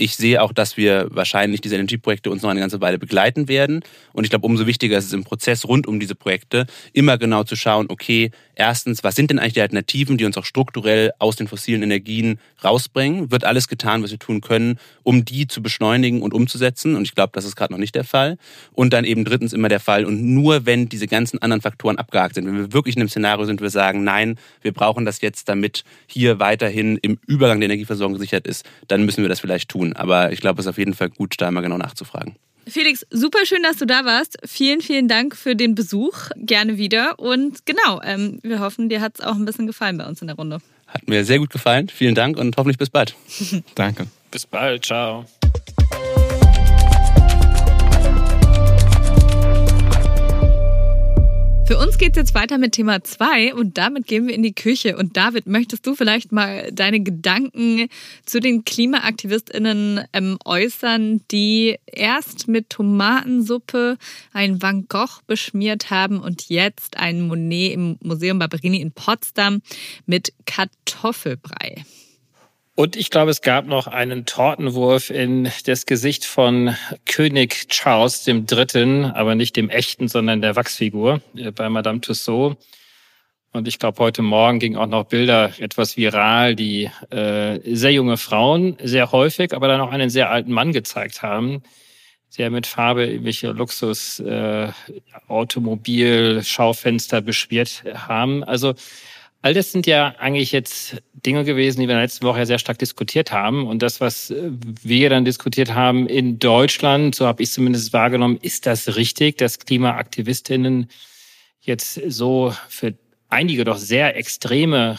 [0.00, 3.80] Ich sehe auch, dass wir wahrscheinlich diese Energieprojekte uns noch eine ganze Weile begleiten werden.
[4.12, 7.42] Und ich glaube, umso wichtiger ist es im Prozess rund um diese Projekte, immer genau
[7.42, 11.34] zu schauen, okay, erstens, was sind denn eigentlich die Alternativen, die uns auch strukturell aus
[11.34, 13.32] den fossilen Energien rausbringen?
[13.32, 16.94] Wird alles getan, was wir tun können, um die zu beschleunigen und umzusetzen?
[16.94, 18.38] Und ich glaube, das ist gerade noch nicht der Fall.
[18.72, 20.04] Und dann eben drittens immer der Fall.
[20.04, 23.46] Und nur wenn diese ganzen anderen Faktoren abgehakt sind, wenn wir wirklich in einem Szenario
[23.46, 28.14] sind, wir sagen, nein, wir brauchen das jetzt, damit hier weiterhin im Übergang der Energieversorgung
[28.14, 29.96] gesichert ist, dann müssen wir das vielleicht tun tun.
[29.96, 32.36] Aber ich glaube, es ist auf jeden Fall gut, da mal genau nachzufragen.
[32.66, 34.36] Felix, super schön, dass du da warst.
[34.44, 36.28] Vielen, vielen Dank für den Besuch.
[36.36, 37.18] Gerne wieder.
[37.18, 40.26] Und genau, ähm, wir hoffen, dir hat es auch ein bisschen gefallen bei uns in
[40.26, 40.58] der Runde.
[40.86, 41.88] Hat mir sehr gut gefallen.
[41.88, 43.14] Vielen Dank und hoffentlich bis bald.
[43.74, 44.06] Danke.
[44.30, 44.84] Bis bald.
[44.84, 45.24] Ciao.
[51.68, 54.54] Für uns geht es jetzt weiter mit Thema 2 und damit gehen wir in die
[54.54, 54.96] Küche.
[54.96, 57.90] Und David, möchtest du vielleicht mal deine Gedanken
[58.24, 63.98] zu den KlimaaktivistInnen ähm, äußern, die erst mit Tomatensuppe
[64.32, 69.60] ein Van Gogh beschmiert haben und jetzt ein Monet im Museum Barberini in Potsdam
[70.06, 71.84] mit Kartoffelbrei?
[72.78, 79.10] Und ich glaube, es gab noch einen Tortenwurf in das Gesicht von König Charles III.,
[79.14, 82.56] aber nicht dem echten, sondern der Wachsfigur äh, bei Madame Tussaud.
[83.52, 88.16] Und ich glaube, heute Morgen ging auch noch Bilder etwas viral, die äh, sehr junge
[88.16, 91.64] Frauen sehr häufig, aber dann auch einen sehr alten Mann gezeigt haben,
[92.28, 94.68] sehr mit Farbe irgendwelche Luxus äh,
[95.26, 98.44] Automobil Schaufenster beschwert haben.
[98.44, 98.74] Also
[99.42, 102.46] all das sind ja eigentlich jetzt Dinge gewesen, die wir in der letzten Woche ja
[102.46, 103.66] sehr stark diskutiert haben.
[103.66, 104.32] Und das, was
[104.82, 109.58] wir dann diskutiert haben in Deutschland, so habe ich zumindest wahrgenommen, ist das richtig, dass
[109.60, 110.88] Klimaaktivistinnen
[111.60, 112.94] jetzt so für
[113.28, 114.98] einige doch sehr extreme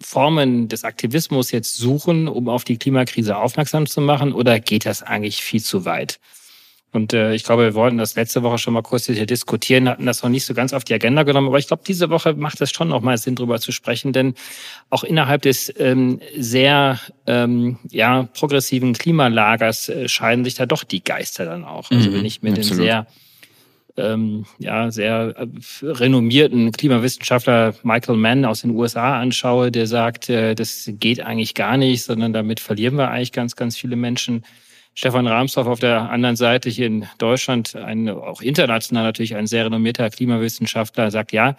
[0.00, 5.02] Formen des Aktivismus jetzt suchen, um auf die Klimakrise aufmerksam zu machen, oder geht das
[5.02, 6.18] eigentlich viel zu weit?
[6.94, 10.06] Und äh, ich glaube, wir wollten das letzte Woche schon mal kurz hier diskutieren, hatten
[10.06, 11.48] das noch nicht so ganz auf die Agenda genommen.
[11.48, 14.34] Aber ich glaube, diese Woche macht es schon noch mal Sinn, darüber zu sprechen, denn
[14.90, 21.02] auch innerhalb des ähm, sehr ähm, ja, progressiven Klimalagers äh, scheiden sich da doch die
[21.02, 21.90] Geister dann auch.
[21.90, 23.06] Also wenn mhm, ich mit den sehr
[23.96, 25.46] ähm, ja, sehr äh,
[25.82, 31.76] renommierten Klimawissenschaftler Michael Mann aus den USA anschaue, der sagt, äh, das geht eigentlich gar
[31.76, 34.44] nicht, sondern damit verlieren wir eigentlich ganz, ganz viele Menschen.
[34.94, 39.64] Stefan Rahmsdorf auf der anderen Seite hier in Deutschland, ein, auch international natürlich ein sehr
[39.64, 41.56] renommierter Klimawissenschaftler, sagt, ja,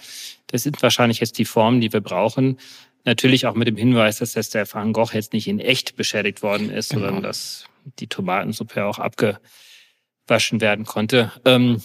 [0.48, 2.58] das sind wahrscheinlich jetzt die Formen, die wir brauchen.
[3.04, 6.44] Natürlich auch mit dem Hinweis, dass das der Van Gogh jetzt nicht in echt beschädigt
[6.44, 7.06] worden ist, genau.
[7.06, 7.66] sondern dass
[8.00, 11.32] die Tomatensuppe auch abgewaschen werden konnte.
[11.44, 11.82] Ähm,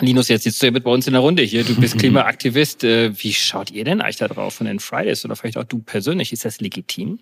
[0.00, 1.64] Linus, jetzt sitzt du ja mit bei uns in der Runde hier.
[1.64, 2.84] Du bist Klimaaktivist.
[2.84, 5.80] Äh, wie schaut ihr denn eigentlich da drauf von den Fridays oder vielleicht auch du
[5.80, 6.32] persönlich?
[6.32, 7.20] Ist das legitim?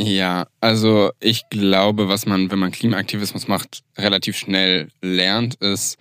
[0.00, 5.98] Ja, also ich glaube, was man, wenn man Klimaaktivismus macht, relativ schnell lernt, ist,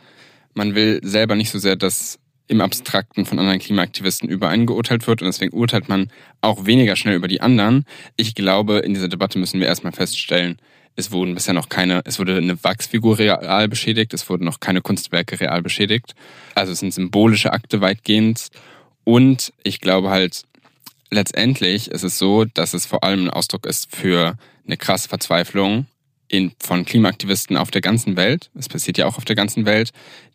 [0.54, 5.06] man will selber nicht so sehr, dass im Abstrakten von anderen Klimaaktivisten über einen geurteilt
[5.08, 7.86] wird und deswegen urteilt man auch weniger schnell über die anderen.
[8.16, 10.58] Ich glaube, in dieser Debatte müssen wir erstmal feststellen,
[10.96, 14.82] es wurden bisher noch keine, es wurde eine Wachsfigur real beschädigt, es wurden noch keine
[14.82, 16.16] Kunstwerke real beschädigt.
[16.56, 18.48] Also es sind symbolische Akte weitgehend.
[19.04, 20.44] Und ich glaube halt,
[21.10, 25.88] letztendlich ist es so, dass es vor allem ein Ausdruck ist für eine krasse Verzweiflung
[26.28, 28.50] in, von Klimaaktivisten auf der ganzen Welt.
[28.56, 29.92] Es passiert ja auch auf der ganzen Welt,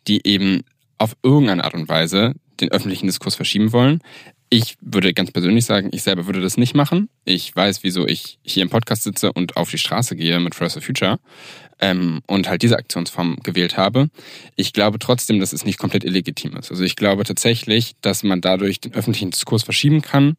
[0.07, 0.63] die eben
[0.97, 4.01] auf irgendeine Art und Weise den öffentlichen Diskurs verschieben wollen.
[4.55, 7.09] Ich würde ganz persönlich sagen, ich selber würde das nicht machen.
[7.25, 10.73] Ich weiß, wieso ich hier im Podcast sitze und auf die Straße gehe mit Fridays
[10.73, 11.17] for Future
[11.79, 14.09] ähm, und halt diese Aktionsform gewählt habe.
[14.55, 16.69] Ich glaube trotzdem, dass es nicht komplett illegitim ist.
[16.69, 20.35] Also ich glaube tatsächlich, dass man dadurch den öffentlichen Diskurs verschieben kann.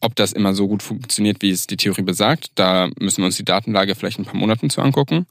[0.00, 3.38] Ob das immer so gut funktioniert, wie es die Theorie besagt, da müssen wir uns
[3.38, 5.26] die Datenlage vielleicht in ein paar Monaten zu angucken.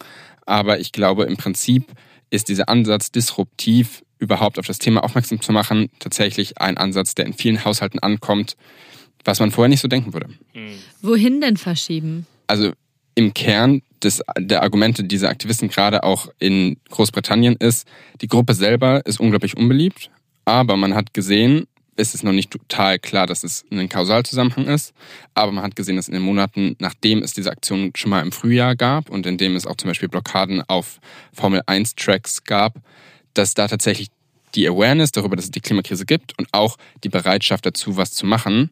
[0.46, 1.86] Aber ich glaube, im Prinzip
[2.30, 7.26] ist dieser Ansatz disruptiv überhaupt auf das Thema aufmerksam zu machen, tatsächlich ein Ansatz, der
[7.26, 8.56] in vielen Haushalten ankommt,
[9.26, 10.28] was man vorher nicht so denken würde.
[10.54, 10.78] Hm.
[11.02, 12.28] Wohin denn verschieben?
[12.48, 12.72] Also
[13.16, 17.88] im Kern des, der Argumente dieser Aktivisten gerade auch in Großbritannien ist,
[18.22, 20.10] die Gruppe selber ist unglaublich unbeliebt,
[20.46, 24.94] aber man hat gesehen, es ist noch nicht total klar, dass es ein Kausalzusammenhang ist,
[25.34, 28.32] aber man hat gesehen, dass in den Monaten, nachdem es diese Aktion schon mal im
[28.32, 31.00] Frühjahr gab und in dem es auch zum Beispiel Blockaden auf
[31.34, 32.76] Formel 1 Tracks gab,
[33.34, 34.10] dass da tatsächlich
[34.56, 38.26] die Awareness darüber, dass es die Klimakrise gibt und auch die Bereitschaft dazu, was zu
[38.26, 38.72] machen,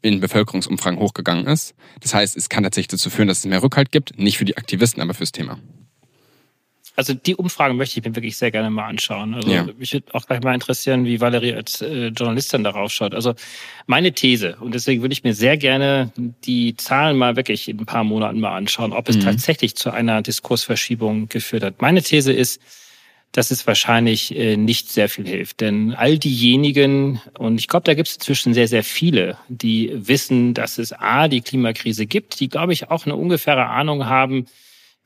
[0.00, 1.74] in Bevölkerungsumfragen hochgegangen ist.
[2.00, 4.56] Das heißt, es kann tatsächlich dazu führen, dass es mehr Rückhalt gibt, nicht für die
[4.56, 5.58] Aktivisten, aber fürs Thema.
[6.98, 9.34] Also die Umfragen möchte ich mir wirklich sehr gerne mal anschauen.
[9.34, 9.64] Also ja.
[9.78, 13.14] mich würde auch gleich mal interessieren, wie Valerie als äh, Journalistin darauf schaut.
[13.14, 13.34] Also
[13.86, 17.86] meine These, und deswegen würde ich mir sehr gerne die Zahlen mal wirklich in ein
[17.86, 19.20] paar Monaten mal anschauen, ob es mhm.
[19.20, 21.80] tatsächlich zu einer Diskursverschiebung geführt hat.
[21.80, 22.60] Meine These ist,
[23.32, 25.60] dass es wahrscheinlich äh, nicht sehr viel hilft.
[25.60, 30.54] Denn all diejenigen, und ich glaube, da gibt es inzwischen sehr, sehr viele, die wissen,
[30.54, 34.46] dass es A, die Klimakrise gibt, die, glaube ich, auch eine ungefähre Ahnung haben,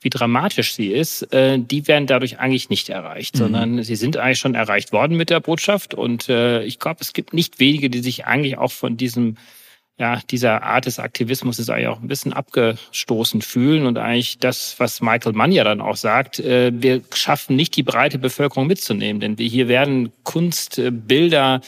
[0.03, 3.39] wie dramatisch sie ist, äh, die werden dadurch eigentlich nicht erreicht, mhm.
[3.39, 5.93] sondern sie sind eigentlich schon erreicht worden mit der Botschaft.
[5.93, 9.37] Und äh, ich glaube, es gibt nicht wenige, die sich eigentlich auch von diesem
[9.97, 14.79] ja, dieser Art des Aktivismus ist eigentlich auch ein bisschen abgestoßen fühlen und eigentlich das,
[14.79, 19.19] was Michael Mann ja dann auch sagt, äh, wir schaffen nicht die breite Bevölkerung mitzunehmen,
[19.19, 21.61] denn wir hier werden Kunst, äh, Bilder,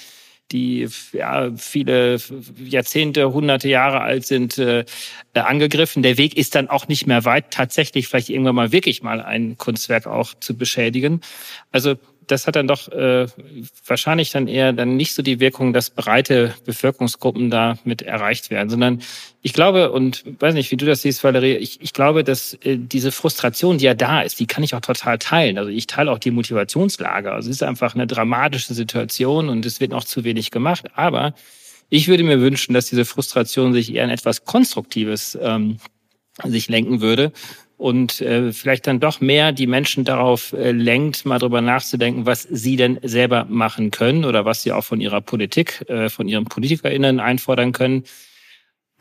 [0.52, 2.18] die ja, viele
[2.64, 4.86] Jahrzehnte, hunderte Jahre alt sind, äh,
[5.34, 6.04] angegriffen.
[6.04, 9.58] Der Weg ist dann auch nicht mehr weit, tatsächlich vielleicht irgendwann mal wirklich mal ein
[9.58, 11.22] Kunstwerk auch zu beschädigen.
[11.72, 11.96] Also
[12.28, 13.28] das hat dann doch äh,
[13.86, 18.70] wahrscheinlich dann eher dann nicht so die Wirkung, dass breite Bevölkerungsgruppen da mit erreicht werden,
[18.70, 19.02] sondern
[19.42, 22.78] ich glaube, und weiß nicht, wie du das siehst, Valerie, ich, ich glaube, dass äh,
[22.78, 25.58] diese Frustration, die ja da ist, die kann ich auch total teilen.
[25.58, 27.32] Also ich teile auch die Motivationslage.
[27.32, 30.88] Also es ist einfach eine dramatische Situation und es wird noch zu wenig gemacht.
[30.96, 31.36] Aber
[31.90, 35.78] ich würde mir wünschen, dass diese Frustration sich eher in etwas Konstruktives ähm,
[36.44, 37.32] sich lenken würde
[37.78, 42.44] und äh, vielleicht dann doch mehr die Menschen darauf äh, lenkt, mal drüber nachzudenken, was
[42.44, 46.46] sie denn selber machen können oder was sie auch von ihrer Politik, äh, von ihren
[46.46, 48.04] PolitikerInnen einfordern können,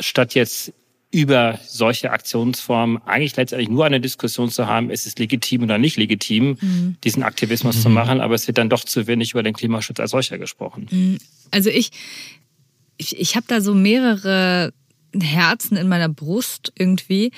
[0.00, 0.72] statt jetzt
[1.14, 5.96] über solche Aktionsformen eigentlich letztendlich nur eine Diskussion zu haben, ist es legitim oder nicht
[5.96, 6.96] legitim, mhm.
[7.04, 7.80] diesen Aktivismus mhm.
[7.80, 10.88] zu machen, aber es wird dann doch zu wenig über den Klimaschutz als solcher gesprochen.
[10.90, 11.18] Mhm.
[11.52, 11.90] Also ich,
[12.96, 14.72] ich, ich habe da so mehrere
[15.22, 17.30] Herzen in meiner Brust irgendwie.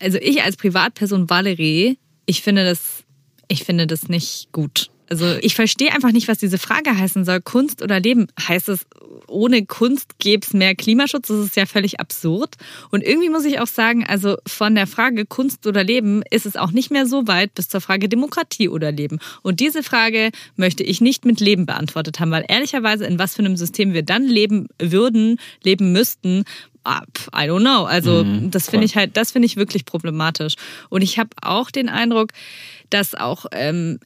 [0.00, 3.04] Also ich als Privatperson Valerie, ich finde das,
[3.48, 4.90] ich finde das nicht gut.
[5.10, 7.40] Also ich verstehe einfach nicht, was diese Frage heißen soll.
[7.40, 8.26] Kunst oder Leben?
[8.40, 8.86] Heißt es,
[9.28, 11.28] ohne Kunst gäbe es mehr Klimaschutz?
[11.28, 12.54] Das ist ja völlig absurd.
[12.90, 16.56] Und irgendwie muss ich auch sagen, also von der Frage Kunst oder Leben ist es
[16.56, 19.18] auch nicht mehr so weit bis zur Frage Demokratie oder Leben.
[19.42, 23.42] Und diese Frage möchte ich nicht mit Leben beantwortet haben, weil ehrlicherweise in was für
[23.42, 26.44] einem System wir dann leben würden, leben müssten,
[26.86, 27.84] I don't know.
[27.84, 30.54] Also mhm, das finde ich halt, das finde ich wirklich problematisch.
[30.90, 32.30] Und ich habe auch den Eindruck,
[32.90, 33.98] dass auch ähm,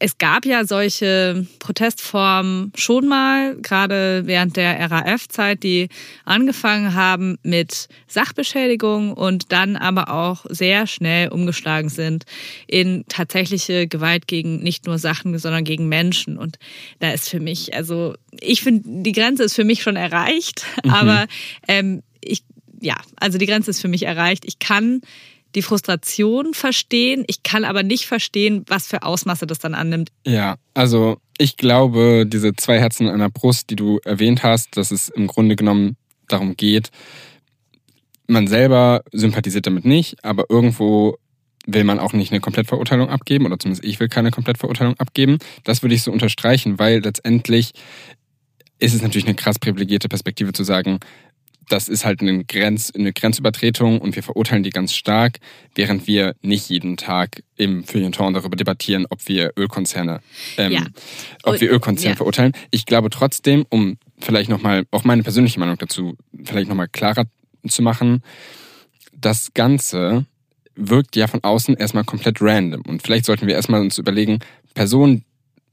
[0.00, 5.88] es gab ja solche Protestformen schon mal, gerade während der RAF-Zeit, die
[6.24, 12.24] angefangen haben mit Sachbeschädigung und dann aber auch sehr schnell umgeschlagen sind
[12.66, 16.38] in tatsächliche Gewalt gegen nicht nur Sachen, sondern gegen Menschen.
[16.38, 16.58] Und
[17.00, 20.90] da ist für mich, also ich finde, die Grenze ist für mich schon erreicht, mhm.
[20.90, 21.26] aber
[21.68, 22.02] ähm,
[22.80, 24.44] ja, also die Grenze ist für mich erreicht.
[24.44, 25.00] Ich kann
[25.54, 27.24] die Frustration verstehen.
[27.26, 30.10] Ich kann aber nicht verstehen, was für Ausmaße das dann annimmt.
[30.26, 34.90] Ja, also ich glaube, diese zwei Herzen in einer Brust, die du erwähnt hast, dass
[34.90, 35.96] es im Grunde genommen
[36.28, 36.90] darum geht,
[38.26, 41.16] man selber sympathisiert damit nicht, aber irgendwo
[41.66, 45.38] will man auch nicht eine Komplettverurteilung abgeben oder zumindest ich will keine Komplettverurteilung abgeben.
[45.64, 47.72] Das würde ich so unterstreichen, weil letztendlich
[48.78, 51.00] ist es natürlich eine krass privilegierte Perspektive zu sagen,
[51.68, 55.38] das ist halt eine, Grenz, eine Grenzübertretung und wir verurteilen die ganz stark,
[55.74, 60.20] während wir nicht jeden Tag im Feuilleton darüber debattieren, ob wir Ölkonzerne,
[60.58, 60.86] ähm, ja.
[61.42, 62.16] ob wir Ölkonzerne ja.
[62.16, 62.52] verurteilen.
[62.70, 67.24] Ich glaube trotzdem, um vielleicht nochmal, auch meine persönliche Meinung dazu vielleicht nochmal klarer
[67.68, 68.22] zu machen,
[69.12, 70.26] das Ganze
[70.76, 72.82] wirkt ja von außen erstmal komplett random.
[72.82, 74.40] Und vielleicht sollten wir erstmal uns überlegen,
[74.74, 75.24] Personen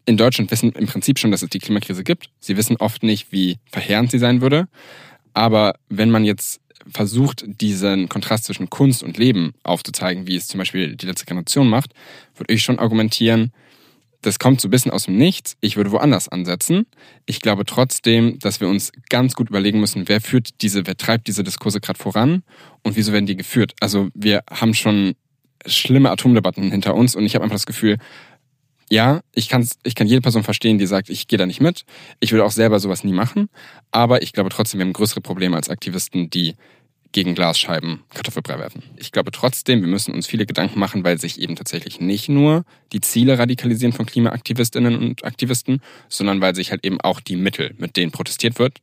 [0.05, 2.29] in Deutschland wissen im Prinzip schon, dass es die Klimakrise gibt.
[2.39, 4.67] Sie wissen oft nicht, wie verheerend sie sein würde.
[5.33, 10.57] Aber wenn man jetzt versucht, diesen Kontrast zwischen Kunst und Leben aufzuzeigen, wie es zum
[10.57, 11.93] Beispiel die letzte Generation macht,
[12.35, 13.53] würde ich schon argumentieren,
[14.23, 15.57] das kommt so ein bisschen aus dem Nichts.
[15.59, 16.85] Ich würde woanders ansetzen.
[17.25, 21.27] Ich glaube trotzdem, dass wir uns ganz gut überlegen müssen, wer führt diese, wer treibt
[21.27, 22.43] diese Diskurse gerade voran
[22.83, 23.73] und wieso werden die geführt.
[23.81, 25.15] Also wir haben schon
[25.65, 27.97] schlimme Atomdebatten hinter uns und ich habe einfach das Gefühl,
[28.93, 31.83] ja, ich, kann's, ich kann jede Person verstehen, die sagt, ich gehe da nicht mit.
[32.19, 33.49] Ich würde auch selber sowas nie machen.
[33.89, 36.53] Aber ich glaube trotzdem, wir haben größere Probleme als Aktivisten, die
[37.11, 38.83] gegen Glasscheiben Kartoffelbrei werfen.
[38.97, 42.65] Ich glaube trotzdem, wir müssen uns viele Gedanken machen, weil sich eben tatsächlich nicht nur
[42.91, 47.73] die Ziele radikalisieren von Klimaaktivistinnen und Aktivisten, sondern weil sich halt eben auch die Mittel,
[47.79, 48.77] mit denen protestiert wird,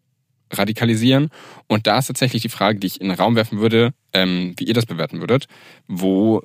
[0.51, 1.31] radikalisieren.
[1.69, 4.65] Und da ist tatsächlich die Frage, die ich in den Raum werfen würde, ähm, wie
[4.65, 5.47] ihr das bewerten würdet.
[5.87, 6.43] Wo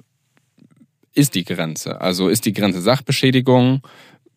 [1.15, 2.01] ist die Grenze?
[2.01, 3.81] Also ist die Grenze Sachbeschädigung?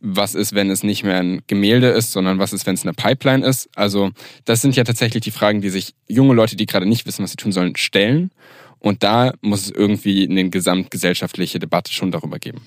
[0.00, 2.94] Was ist, wenn es nicht mehr ein Gemälde ist, sondern was ist, wenn es eine
[2.94, 3.68] Pipeline ist?
[3.74, 4.12] Also
[4.44, 7.32] das sind ja tatsächlich die Fragen, die sich junge Leute, die gerade nicht wissen, was
[7.32, 8.30] sie tun sollen, stellen.
[8.78, 12.60] Und da muss es irgendwie eine gesamtgesellschaftliche Debatte schon darüber geben.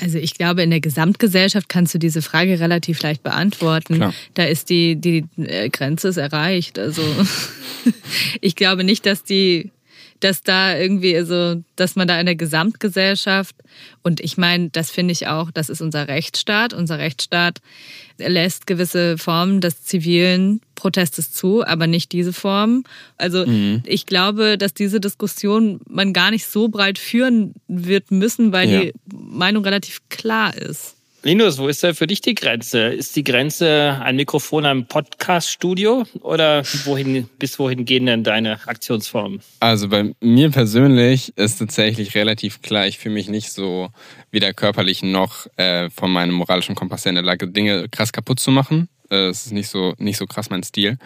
[0.00, 3.96] Also ich glaube, in der Gesamtgesellschaft kannst du diese Frage relativ leicht beantworten.
[3.96, 4.14] Klar.
[4.32, 6.78] Da ist die, die äh, Grenze ist erreicht.
[6.78, 7.02] Also
[8.40, 9.72] ich glaube nicht, dass die
[10.20, 13.56] dass da irgendwie, also, dass man da in der Gesamtgesellschaft,
[14.02, 16.72] und ich meine, das finde ich auch, das ist unser Rechtsstaat.
[16.72, 17.60] Unser Rechtsstaat
[18.18, 22.84] lässt gewisse Formen des zivilen Protestes zu, aber nicht diese Form.
[23.16, 23.82] Also mhm.
[23.84, 28.80] ich glaube, dass diese Diskussion man gar nicht so breit führen wird müssen, weil ja.
[28.80, 30.96] die Meinung relativ klar ist.
[31.22, 32.88] Linus, wo ist da für dich die Grenze?
[32.88, 39.42] Ist die Grenze ein Mikrofon am Podcast-Studio oder wohin, bis wohin gehen denn deine Aktionsformen?
[39.60, 43.90] Also bei mir persönlich ist tatsächlich relativ klar, ich fühle mich nicht so
[44.30, 48.50] weder körperlich noch äh, von meinem moralischen Kompass in der Lage, Dinge krass kaputt zu
[48.50, 48.88] machen.
[49.10, 50.96] Äh, es ist nicht so, nicht so krass mein Stil.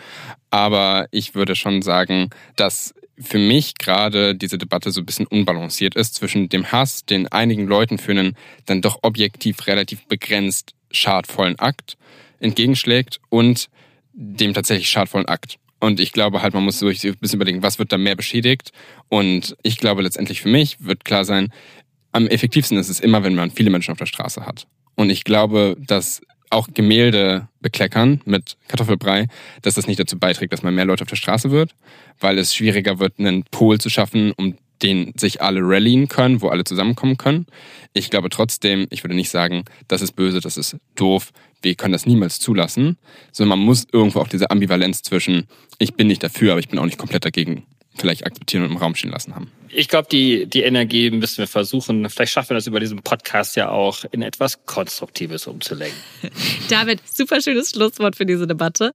[0.50, 5.94] Aber ich würde schon sagen, dass für mich gerade diese Debatte so ein bisschen unbalanciert
[5.94, 11.58] ist zwischen dem Hass, den einigen Leuten für einen dann doch objektiv relativ begrenzt schadvollen
[11.58, 11.96] Akt
[12.40, 13.68] entgegenschlägt und
[14.12, 15.56] dem tatsächlich schadvollen Akt.
[15.80, 18.70] Und ich glaube halt, man muss sich ein bisschen überlegen, was wird da mehr beschädigt.
[19.08, 21.52] Und ich glaube letztendlich für mich wird klar sein,
[22.12, 24.66] am effektivsten ist es immer, wenn man viele Menschen auf der Straße hat.
[24.94, 29.26] Und ich glaube, dass auch Gemälde bekleckern mit Kartoffelbrei,
[29.62, 31.74] dass das nicht dazu beiträgt, dass man mehr Leute auf der Straße wird,
[32.20, 36.48] weil es schwieriger wird, einen Pol zu schaffen, um den sich alle rallyen können, wo
[36.48, 37.46] alle zusammenkommen können.
[37.92, 41.92] Ich glaube trotzdem, ich würde nicht sagen, das ist böse, das ist doof, wir können
[41.92, 42.98] das niemals zulassen,
[43.32, 45.46] sondern man muss irgendwo auch diese Ambivalenz zwischen,
[45.78, 47.64] ich bin nicht dafür, aber ich bin auch nicht komplett dagegen
[47.96, 49.50] vielleicht akzeptieren und im Raum stehen lassen haben.
[49.68, 53.56] Ich glaube, die, die Energie müssen wir versuchen, vielleicht schaffen wir das über diesen Podcast
[53.56, 55.98] ja auch, in etwas Konstruktives umzulenken.
[56.68, 58.92] David, super schönes Schlusswort für diese Debatte.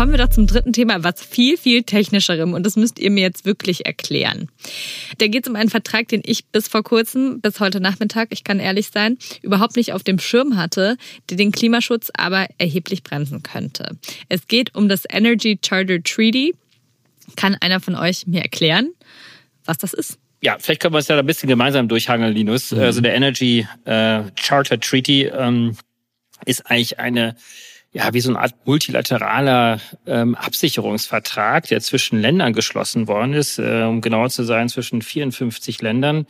[0.00, 3.20] Kommen wir doch zum dritten Thema, was viel, viel technischerem und das müsst ihr mir
[3.20, 4.48] jetzt wirklich erklären.
[5.18, 8.42] Da geht es um einen Vertrag, den ich bis vor kurzem, bis heute Nachmittag, ich
[8.42, 10.96] kann ehrlich sein, überhaupt nicht auf dem Schirm hatte,
[11.28, 13.98] der den Klimaschutz aber erheblich bremsen könnte.
[14.30, 16.54] Es geht um das Energy Charter Treaty.
[17.36, 18.94] Kann einer von euch mir erklären,
[19.66, 20.18] was das ist?
[20.40, 22.70] Ja, vielleicht können wir es ja ein bisschen gemeinsam durchhangeln, Linus.
[22.70, 22.78] Mhm.
[22.78, 25.76] Also der Energy äh, Charter Treaty ähm,
[26.46, 27.36] ist eigentlich eine
[27.92, 33.82] ja, wie so eine Art multilateraler ähm, Absicherungsvertrag, der zwischen Ländern geschlossen worden ist, äh,
[33.82, 36.26] um genauer zu sein, zwischen 54 Ländern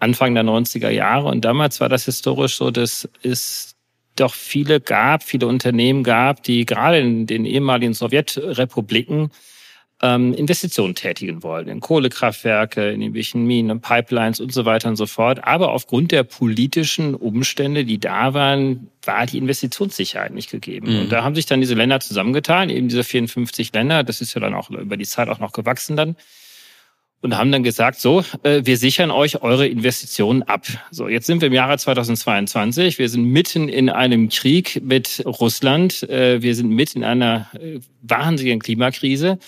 [0.00, 1.28] Anfang der 90er Jahre.
[1.28, 3.76] Und damals war das historisch so, dass es
[4.16, 9.30] doch viele gab, viele Unternehmen gab, die gerade in den ehemaligen Sowjetrepubliken
[10.00, 15.06] ähm, Investitionen tätigen wollen, in Kohlekraftwerke, in irgendwelchen Minen, Pipelines und so weiter und so
[15.06, 15.44] fort.
[15.44, 20.92] Aber aufgrund der politischen Umstände, die da waren, war die Investitionssicherheit nicht gegeben.
[20.92, 21.00] Mhm.
[21.00, 24.40] Und da haben sich dann diese Länder zusammengetan, eben diese 54 Länder, das ist ja
[24.40, 26.16] dann auch über die Zeit auch noch gewachsen dann,
[27.20, 30.66] und haben dann gesagt, so, äh, wir sichern euch eure Investitionen ab.
[30.92, 33.00] So, jetzt sind wir im Jahre 2022.
[33.00, 36.08] Wir sind mitten in einem Krieg mit Russland.
[36.08, 39.40] Äh, wir sind mitten in einer äh, wahnsinnigen Klimakrise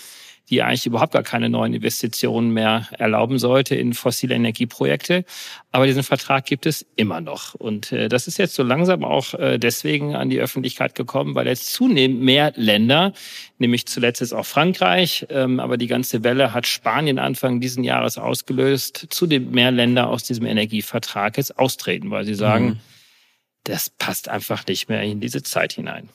[0.51, 5.23] die eigentlich überhaupt gar keine neuen Investitionen mehr erlauben sollte in fossile Energieprojekte.
[5.71, 7.55] Aber diesen Vertrag gibt es immer noch.
[7.55, 11.47] Und äh, das ist jetzt so langsam auch äh, deswegen an die Öffentlichkeit gekommen, weil
[11.47, 13.13] jetzt zunehmend mehr Länder,
[13.59, 18.17] nämlich zuletzt ist auch Frankreich, ähm, aber die ganze Welle hat Spanien Anfang diesen Jahres
[18.17, 22.79] ausgelöst, zudem mehr Länder aus diesem Energievertrag jetzt austreten, weil sie sagen, mhm.
[23.63, 26.09] das passt einfach nicht mehr in diese Zeit hinein.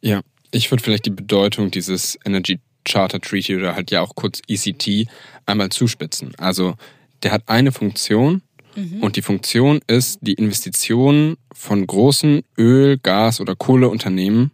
[0.00, 4.40] Ja, ich würde vielleicht die Bedeutung dieses Energy Charter Treaty oder halt ja auch kurz
[4.48, 5.08] ECT
[5.44, 6.32] einmal zuspitzen.
[6.38, 6.74] Also
[7.22, 8.42] der hat eine Funktion
[8.74, 9.02] mhm.
[9.02, 14.50] und die Funktion ist, die Investitionen von großen Öl-, Gas- oder Kohleunternehmen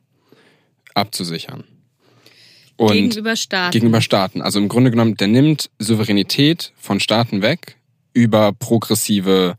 [0.95, 1.65] abzusichern.
[2.77, 3.73] Und gegenüber Staaten.
[3.73, 4.43] Gegenüber Staaten.
[4.43, 7.77] Also im Grunde genommen, der nimmt Souveränität von Staaten weg
[8.15, 9.57] über progressive,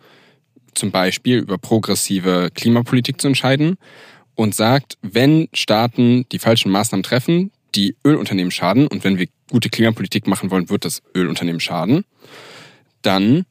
[0.74, 3.78] zum Beispiel über progressive Klimapolitik zu entscheiden
[4.36, 9.70] und sagt, wenn Staaten die falschen Maßnahmen treffen, die Ölunternehmen schaden, und wenn wir gute
[9.70, 12.06] Klimapolitik machen wollen, wird das Ölunternehmen schaden,
[13.02, 13.46] dann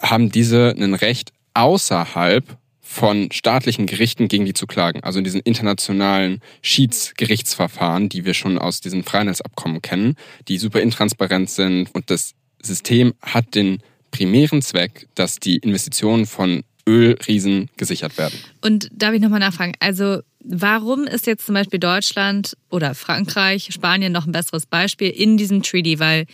[0.00, 5.02] haben diese ein Recht außerhalb von staatlichen Gerichten gegen die zu klagen.
[5.02, 10.16] Also in diesen internationalen Schiedsgerichtsverfahren, die wir schon aus diesen Freihandelsabkommen kennen,
[10.48, 11.94] die super intransparent sind.
[11.94, 13.78] Und das System hat den
[14.10, 18.38] primären Zweck, dass die Investitionen von Ölriesen gesichert werden.
[18.60, 19.72] Und darf ich nochmal nachfragen?
[19.80, 25.36] Also warum ist jetzt zum Beispiel Deutschland oder Frankreich, Spanien noch ein besseres Beispiel in
[25.36, 25.98] diesem Treaty?
[25.98, 26.26] Weil,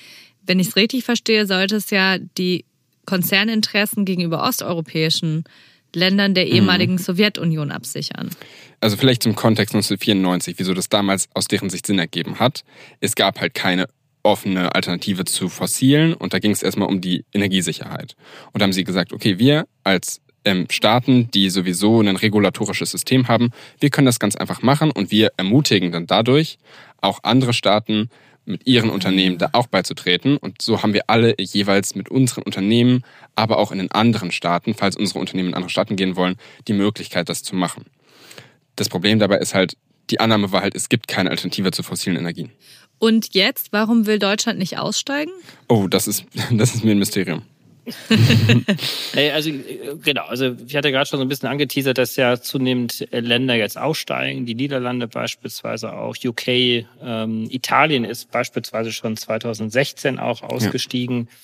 [0.44, 2.64] wenn ich es richtig verstehe, sollte es ja die
[3.06, 5.44] Konzerninteressen gegenüber osteuropäischen
[5.94, 6.52] Ländern der mhm.
[6.52, 6.98] ehemaligen mhm.
[6.98, 8.30] Sowjetunion absichern.
[8.80, 12.62] Also vielleicht zum Kontext 1994, wieso das damals aus deren Sicht Sinn ergeben hat.
[13.00, 13.86] Es gab halt keine
[14.22, 18.16] offene Alternative zu fossilen und da ging es erstmal um die Energiesicherheit.
[18.52, 23.28] Und da haben sie gesagt, okay, wir als ähm, Staaten, die sowieso ein regulatorisches System
[23.28, 23.50] haben.
[23.78, 26.58] Wir können das ganz einfach machen und wir ermutigen dann dadurch
[27.00, 28.10] auch andere Staaten
[28.44, 30.36] mit ihren Unternehmen da auch beizutreten.
[30.36, 34.74] Und so haben wir alle jeweils mit unseren Unternehmen, aber auch in den anderen Staaten,
[34.74, 36.36] falls unsere Unternehmen in andere Staaten gehen wollen,
[36.68, 37.84] die Möglichkeit, das zu machen.
[38.76, 39.76] Das Problem dabei ist halt,
[40.10, 42.50] die Annahme war halt, es gibt keine Alternative zu fossilen Energien.
[42.98, 45.32] Und jetzt, warum will Deutschland nicht aussteigen?
[45.68, 47.42] Oh, das ist, das ist mir ein Mysterium.
[49.32, 49.50] also
[50.02, 53.78] genau, also ich hatte gerade schon so ein bisschen angeteasert, dass ja zunehmend Länder jetzt
[53.78, 56.48] aussteigen, die Niederlande beispielsweise auch, UK,
[57.02, 61.28] ähm, Italien ist beispielsweise schon 2016 auch ausgestiegen.
[61.28, 61.34] Ja.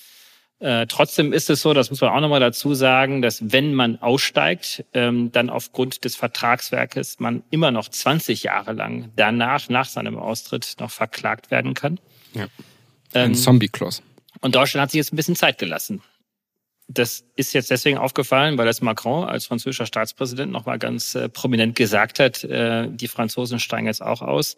[0.59, 4.01] Äh, trotzdem ist es so, das muss man auch nochmal dazu sagen, dass wenn man
[4.01, 10.17] aussteigt, ähm, dann aufgrund des Vertragswerkes man immer noch 20 Jahre lang danach, nach seinem
[10.17, 11.99] Austritt, noch verklagt werden kann.
[12.33, 12.47] Ja.
[13.13, 14.01] Ein ähm, Zombie-Clause.
[14.41, 16.01] Und Deutschland hat sich jetzt ein bisschen Zeit gelassen.
[16.89, 21.75] Das ist jetzt deswegen aufgefallen, weil das Macron als französischer Staatspräsident nochmal ganz äh, prominent
[21.75, 24.55] gesagt hat, äh, die Franzosen steigen jetzt auch aus.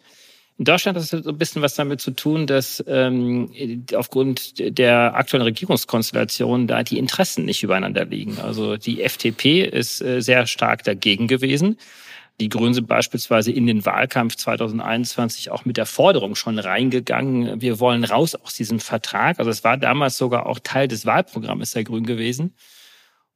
[0.60, 3.50] In Deutschland hat das so ein bisschen was damit zu tun, dass ähm,
[3.94, 8.38] aufgrund der aktuellen Regierungskonstellation da die Interessen nicht übereinander liegen.
[8.38, 11.78] Also die FDP ist äh, sehr stark dagegen gewesen.
[12.40, 17.80] Die Grünen sind beispielsweise in den Wahlkampf 2021 auch mit der Forderung schon reingegangen, wir
[17.80, 19.38] wollen raus aus diesem Vertrag.
[19.38, 22.54] Also es war damals sogar auch Teil des Wahlprogramms der Grünen gewesen.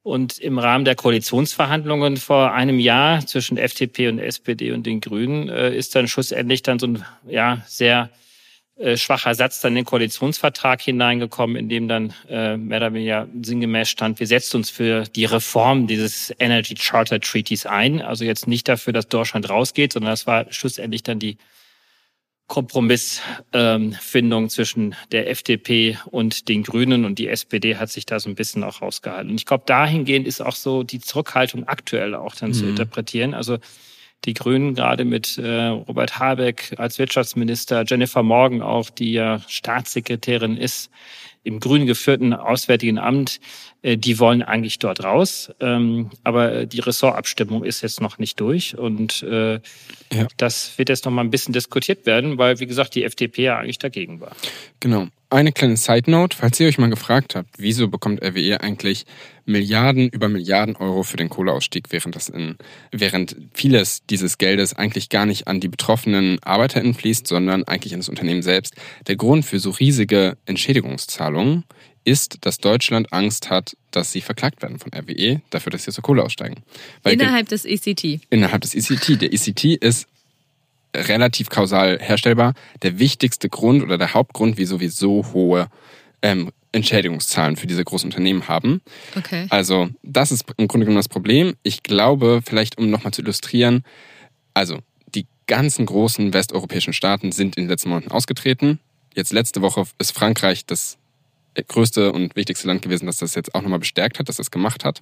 [0.01, 5.49] Und im Rahmen der Koalitionsverhandlungen vor einem Jahr zwischen FDP und SPD und den Grünen
[5.49, 8.09] äh, ist dann schlussendlich dann so ein ja, sehr
[8.77, 13.27] äh, schwacher Satz dann in den Koalitionsvertrag hineingekommen, in dem dann äh, mehr oder weniger
[13.41, 18.01] sinngemäß stand, wir setzen uns für die Reform dieses Energy Charter Treaties ein.
[18.01, 21.37] Also jetzt nicht dafür, dass Deutschland rausgeht, sondern das war schlussendlich dann die
[22.47, 28.29] Kompromissfindung ähm, zwischen der FDP und den Grünen und die SPD hat sich da so
[28.29, 29.31] ein bisschen auch rausgehalten.
[29.31, 32.53] Und ich glaube, dahingehend ist auch so die Zurückhaltung aktuell auch dann mhm.
[32.53, 33.33] zu interpretieren.
[33.33, 33.57] Also
[34.25, 40.57] die Grünen gerade mit äh, Robert Habeck als Wirtschaftsminister, Jennifer Morgan auch, die ja Staatssekretärin
[40.57, 40.89] ist
[41.45, 43.39] im grün geführten Auswärtigen Amt,
[43.83, 45.51] äh, die wollen eigentlich dort raus.
[45.59, 48.77] Ähm, aber die Ressortabstimmung ist jetzt noch nicht durch.
[48.77, 49.59] Und äh,
[50.11, 50.27] ja.
[50.37, 53.59] das wird jetzt noch mal ein bisschen diskutiert werden, weil, wie gesagt, die FDP ja
[53.59, 54.35] eigentlich dagegen war.
[54.79, 55.07] Genau.
[55.29, 59.05] Eine kleine Side Note, falls ihr euch mal gefragt habt, wieso bekommt RWE eigentlich
[59.45, 62.57] Milliarden über Milliarden Euro für den Kohleausstieg, während das in,
[62.91, 67.99] während vieles dieses Geldes eigentlich gar nicht an die betroffenen ArbeiterInnen fließt, sondern eigentlich an
[67.99, 68.75] das Unternehmen selbst.
[69.07, 71.63] Der Grund für so riesige Entschädigungszahlungen
[72.03, 76.03] ist, dass Deutschland Angst hat, dass sie verklagt werden von RWE dafür, dass sie der
[76.03, 76.63] Kohle aussteigen.
[77.03, 78.21] Weil innerhalb des ECT.
[78.29, 79.21] Innerhalb des ECT.
[79.21, 80.07] Der ECT ist
[80.95, 82.53] relativ kausal herstellbar.
[82.81, 85.67] Der wichtigste Grund oder der Hauptgrund, wieso wir so hohe
[86.21, 88.81] ähm, Entschädigungszahlen für diese großen Unternehmen haben.
[89.15, 89.47] Okay.
[89.49, 91.55] Also das ist im Grunde genommen das Problem.
[91.63, 93.83] Ich glaube, vielleicht um nochmal zu illustrieren,
[94.53, 94.79] also
[95.13, 98.79] die ganzen großen westeuropäischen Staaten sind in den letzten Monaten ausgetreten.
[99.13, 100.97] Jetzt letzte Woche ist Frankreich das
[101.67, 104.83] größte und wichtigste Land gewesen, das das jetzt auch nochmal bestärkt hat, dass das gemacht
[104.83, 105.01] hat.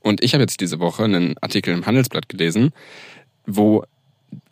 [0.00, 2.72] Und ich habe jetzt diese Woche einen Artikel im Handelsblatt gelesen,
[3.46, 3.84] wo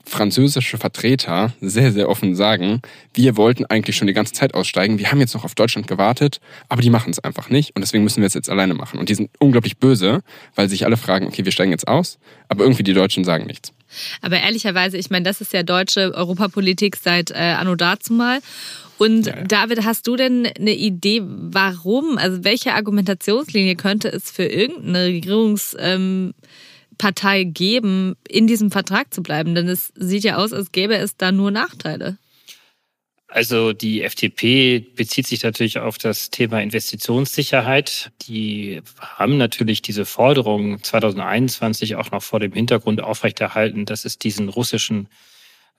[0.04, 2.82] französische Vertreter sehr, sehr offen sagen,
[3.14, 6.40] wir wollten eigentlich schon die ganze Zeit aussteigen, wir haben jetzt noch auf Deutschland gewartet,
[6.68, 8.98] aber die machen es einfach nicht und deswegen müssen wir es jetzt alleine machen.
[8.98, 10.22] Und die sind unglaublich böse,
[10.54, 12.18] weil sich alle fragen, okay, wir steigen jetzt aus,
[12.48, 13.72] aber irgendwie die Deutschen sagen nichts.
[14.20, 18.40] Aber ehrlicherweise, ich meine, das ist ja deutsche Europapolitik seit äh, Anno dazumal.
[18.98, 19.44] Und ja, ja.
[19.44, 25.76] David, hast du denn eine Idee, warum, also welche Argumentationslinie könnte es für irgendeine Regierungs...
[25.78, 26.34] Ähm,
[26.98, 29.54] Partei geben, in diesem Vertrag zu bleiben?
[29.54, 32.18] Denn es sieht ja aus, als gäbe es da nur Nachteile.
[33.32, 38.12] Also die FDP bezieht sich natürlich auf das Thema Investitionssicherheit.
[38.28, 44.50] Die haben natürlich diese Forderung 2021 auch noch vor dem Hintergrund aufrechterhalten, dass es diesen
[44.50, 45.08] russischen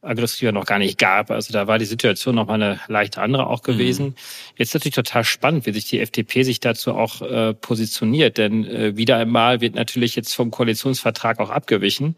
[0.04, 1.32] Aggressiver noch gar nicht gab.
[1.32, 4.08] Also da war die Situation noch mal eine leicht andere auch gewesen.
[4.08, 4.16] Mhm.
[4.58, 8.38] Jetzt natürlich total spannend, wie sich die FDP sich dazu auch äh, positioniert.
[8.38, 12.16] Denn äh, wieder einmal wird natürlich jetzt vom Koalitionsvertrag auch abgewichen.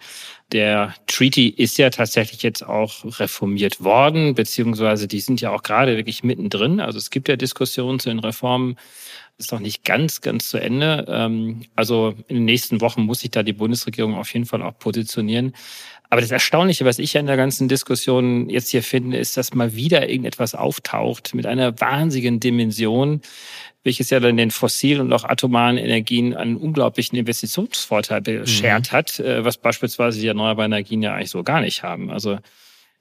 [0.52, 5.98] Der Treaty ist ja tatsächlich jetzt auch reformiert worden, beziehungsweise die sind ja auch gerade
[5.98, 6.80] wirklich mittendrin.
[6.80, 8.78] Also es gibt ja Diskussionen zu den Reformen
[9.38, 11.06] ist noch nicht ganz, ganz zu Ende.
[11.10, 14.78] Ähm, also in den nächsten Wochen muss sich da die Bundesregierung auf jeden Fall auch
[14.78, 15.54] positionieren.
[16.10, 19.54] Aber das Erstaunliche, was ich ja in der ganzen Diskussion jetzt hier finde, ist, dass
[19.54, 23.22] mal wieder irgendetwas auftaucht mit einer wahnsinnigen Dimension,
[23.84, 28.96] welches ja dann den fossilen und auch atomaren Energien einen unglaublichen Investitionsvorteil beschert mhm.
[28.96, 32.10] hat, äh, was beispielsweise die erneuerbaren Energien ja eigentlich so gar nicht haben.
[32.10, 32.40] Also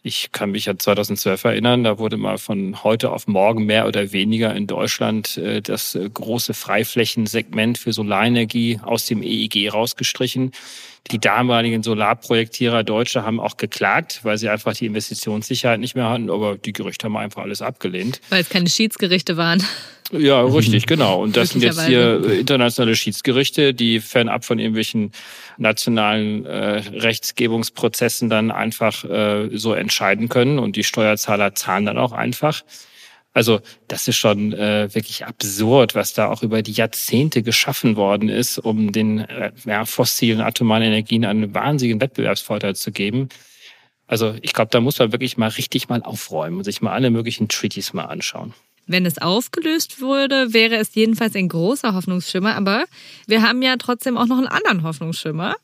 [0.07, 4.13] ich kann mich an 2012 erinnern, da wurde mal von heute auf morgen mehr oder
[4.13, 10.53] weniger in Deutschland äh, das äh, große Freiflächensegment für Solarenergie aus dem EEG rausgestrichen.
[11.11, 16.31] Die damaligen Solarprojektierer Deutsche haben auch geklagt, weil sie einfach die Investitionssicherheit nicht mehr hatten,
[16.31, 18.21] aber die Gerichte haben einfach alles abgelehnt.
[18.31, 19.63] Weil es keine Schiedsgerichte waren.
[20.13, 21.23] Ja, richtig, genau.
[21.23, 25.13] Und das sind jetzt hier internationale Schiedsgerichte, die fernab von irgendwelchen
[25.57, 32.13] nationalen äh, Rechtsgebungsprozessen dann einfach äh, so entscheiden können und die Steuerzahler zahlen dann auch
[32.13, 32.63] einfach.
[33.35, 38.29] Also das ist schon äh, wirklich absurd, was da auch über die Jahrzehnte geschaffen worden
[38.29, 43.29] ist, um den äh, ja, fossilen atomaren Energien einen wahnsinnigen Wettbewerbsvorteil zu geben.
[44.07, 47.11] Also ich glaube, da muss man wirklich mal richtig mal aufräumen und sich mal alle
[47.11, 48.55] möglichen Treaties mal anschauen.
[48.87, 52.55] Wenn es aufgelöst wurde, wäre es jedenfalls ein großer Hoffnungsschimmer.
[52.55, 52.85] Aber
[53.27, 55.57] wir haben ja trotzdem auch noch einen anderen Hoffnungsschimmer.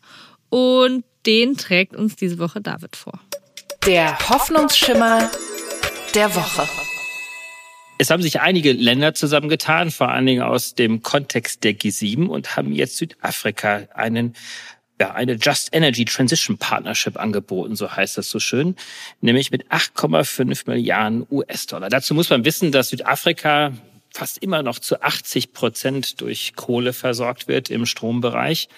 [0.49, 3.21] Und den trägt uns diese Woche David vor.
[3.87, 5.31] Der Hoffnungsschimmer
[6.15, 6.67] der Woche.
[8.01, 12.57] Es haben sich einige Länder zusammengetan, vor allen Dingen aus dem Kontext der G7 und
[12.57, 14.33] haben jetzt Südafrika einen
[14.99, 18.75] ja, eine Just Energy Transition Partnership angeboten, so heißt das so schön,
[19.21, 21.91] nämlich mit 8,5 Milliarden US-Dollar.
[21.91, 23.75] Dazu muss man wissen, dass Südafrika
[24.15, 28.71] fast immer noch zu 80 Prozent durch Kohle versorgt wird im Strombereich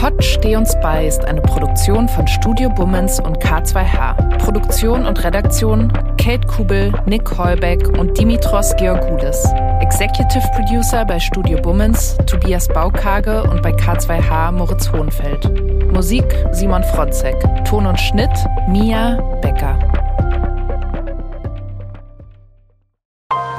[0.00, 4.38] Pod Steh uns bei ist eine Produktion von Studio Bummens und K2H.
[4.38, 9.44] Produktion und Redaktion Kate Kubel, Nick Heubeck und Dimitros Georgoulis.
[9.82, 15.92] Executive Producer bei Studio Bummens Tobias Baukage und bei K2H Moritz Hohenfeld.
[15.92, 17.36] Musik Simon Frotzek.
[17.66, 18.32] Ton und Schnitt
[18.70, 19.89] Mia Becker.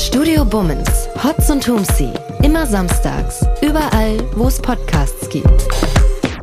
[0.00, 2.08] Studio Bummens, Hotz und Humsi.
[2.42, 3.44] Immer samstags.
[3.60, 5.68] Überall, wo es Podcasts gibt.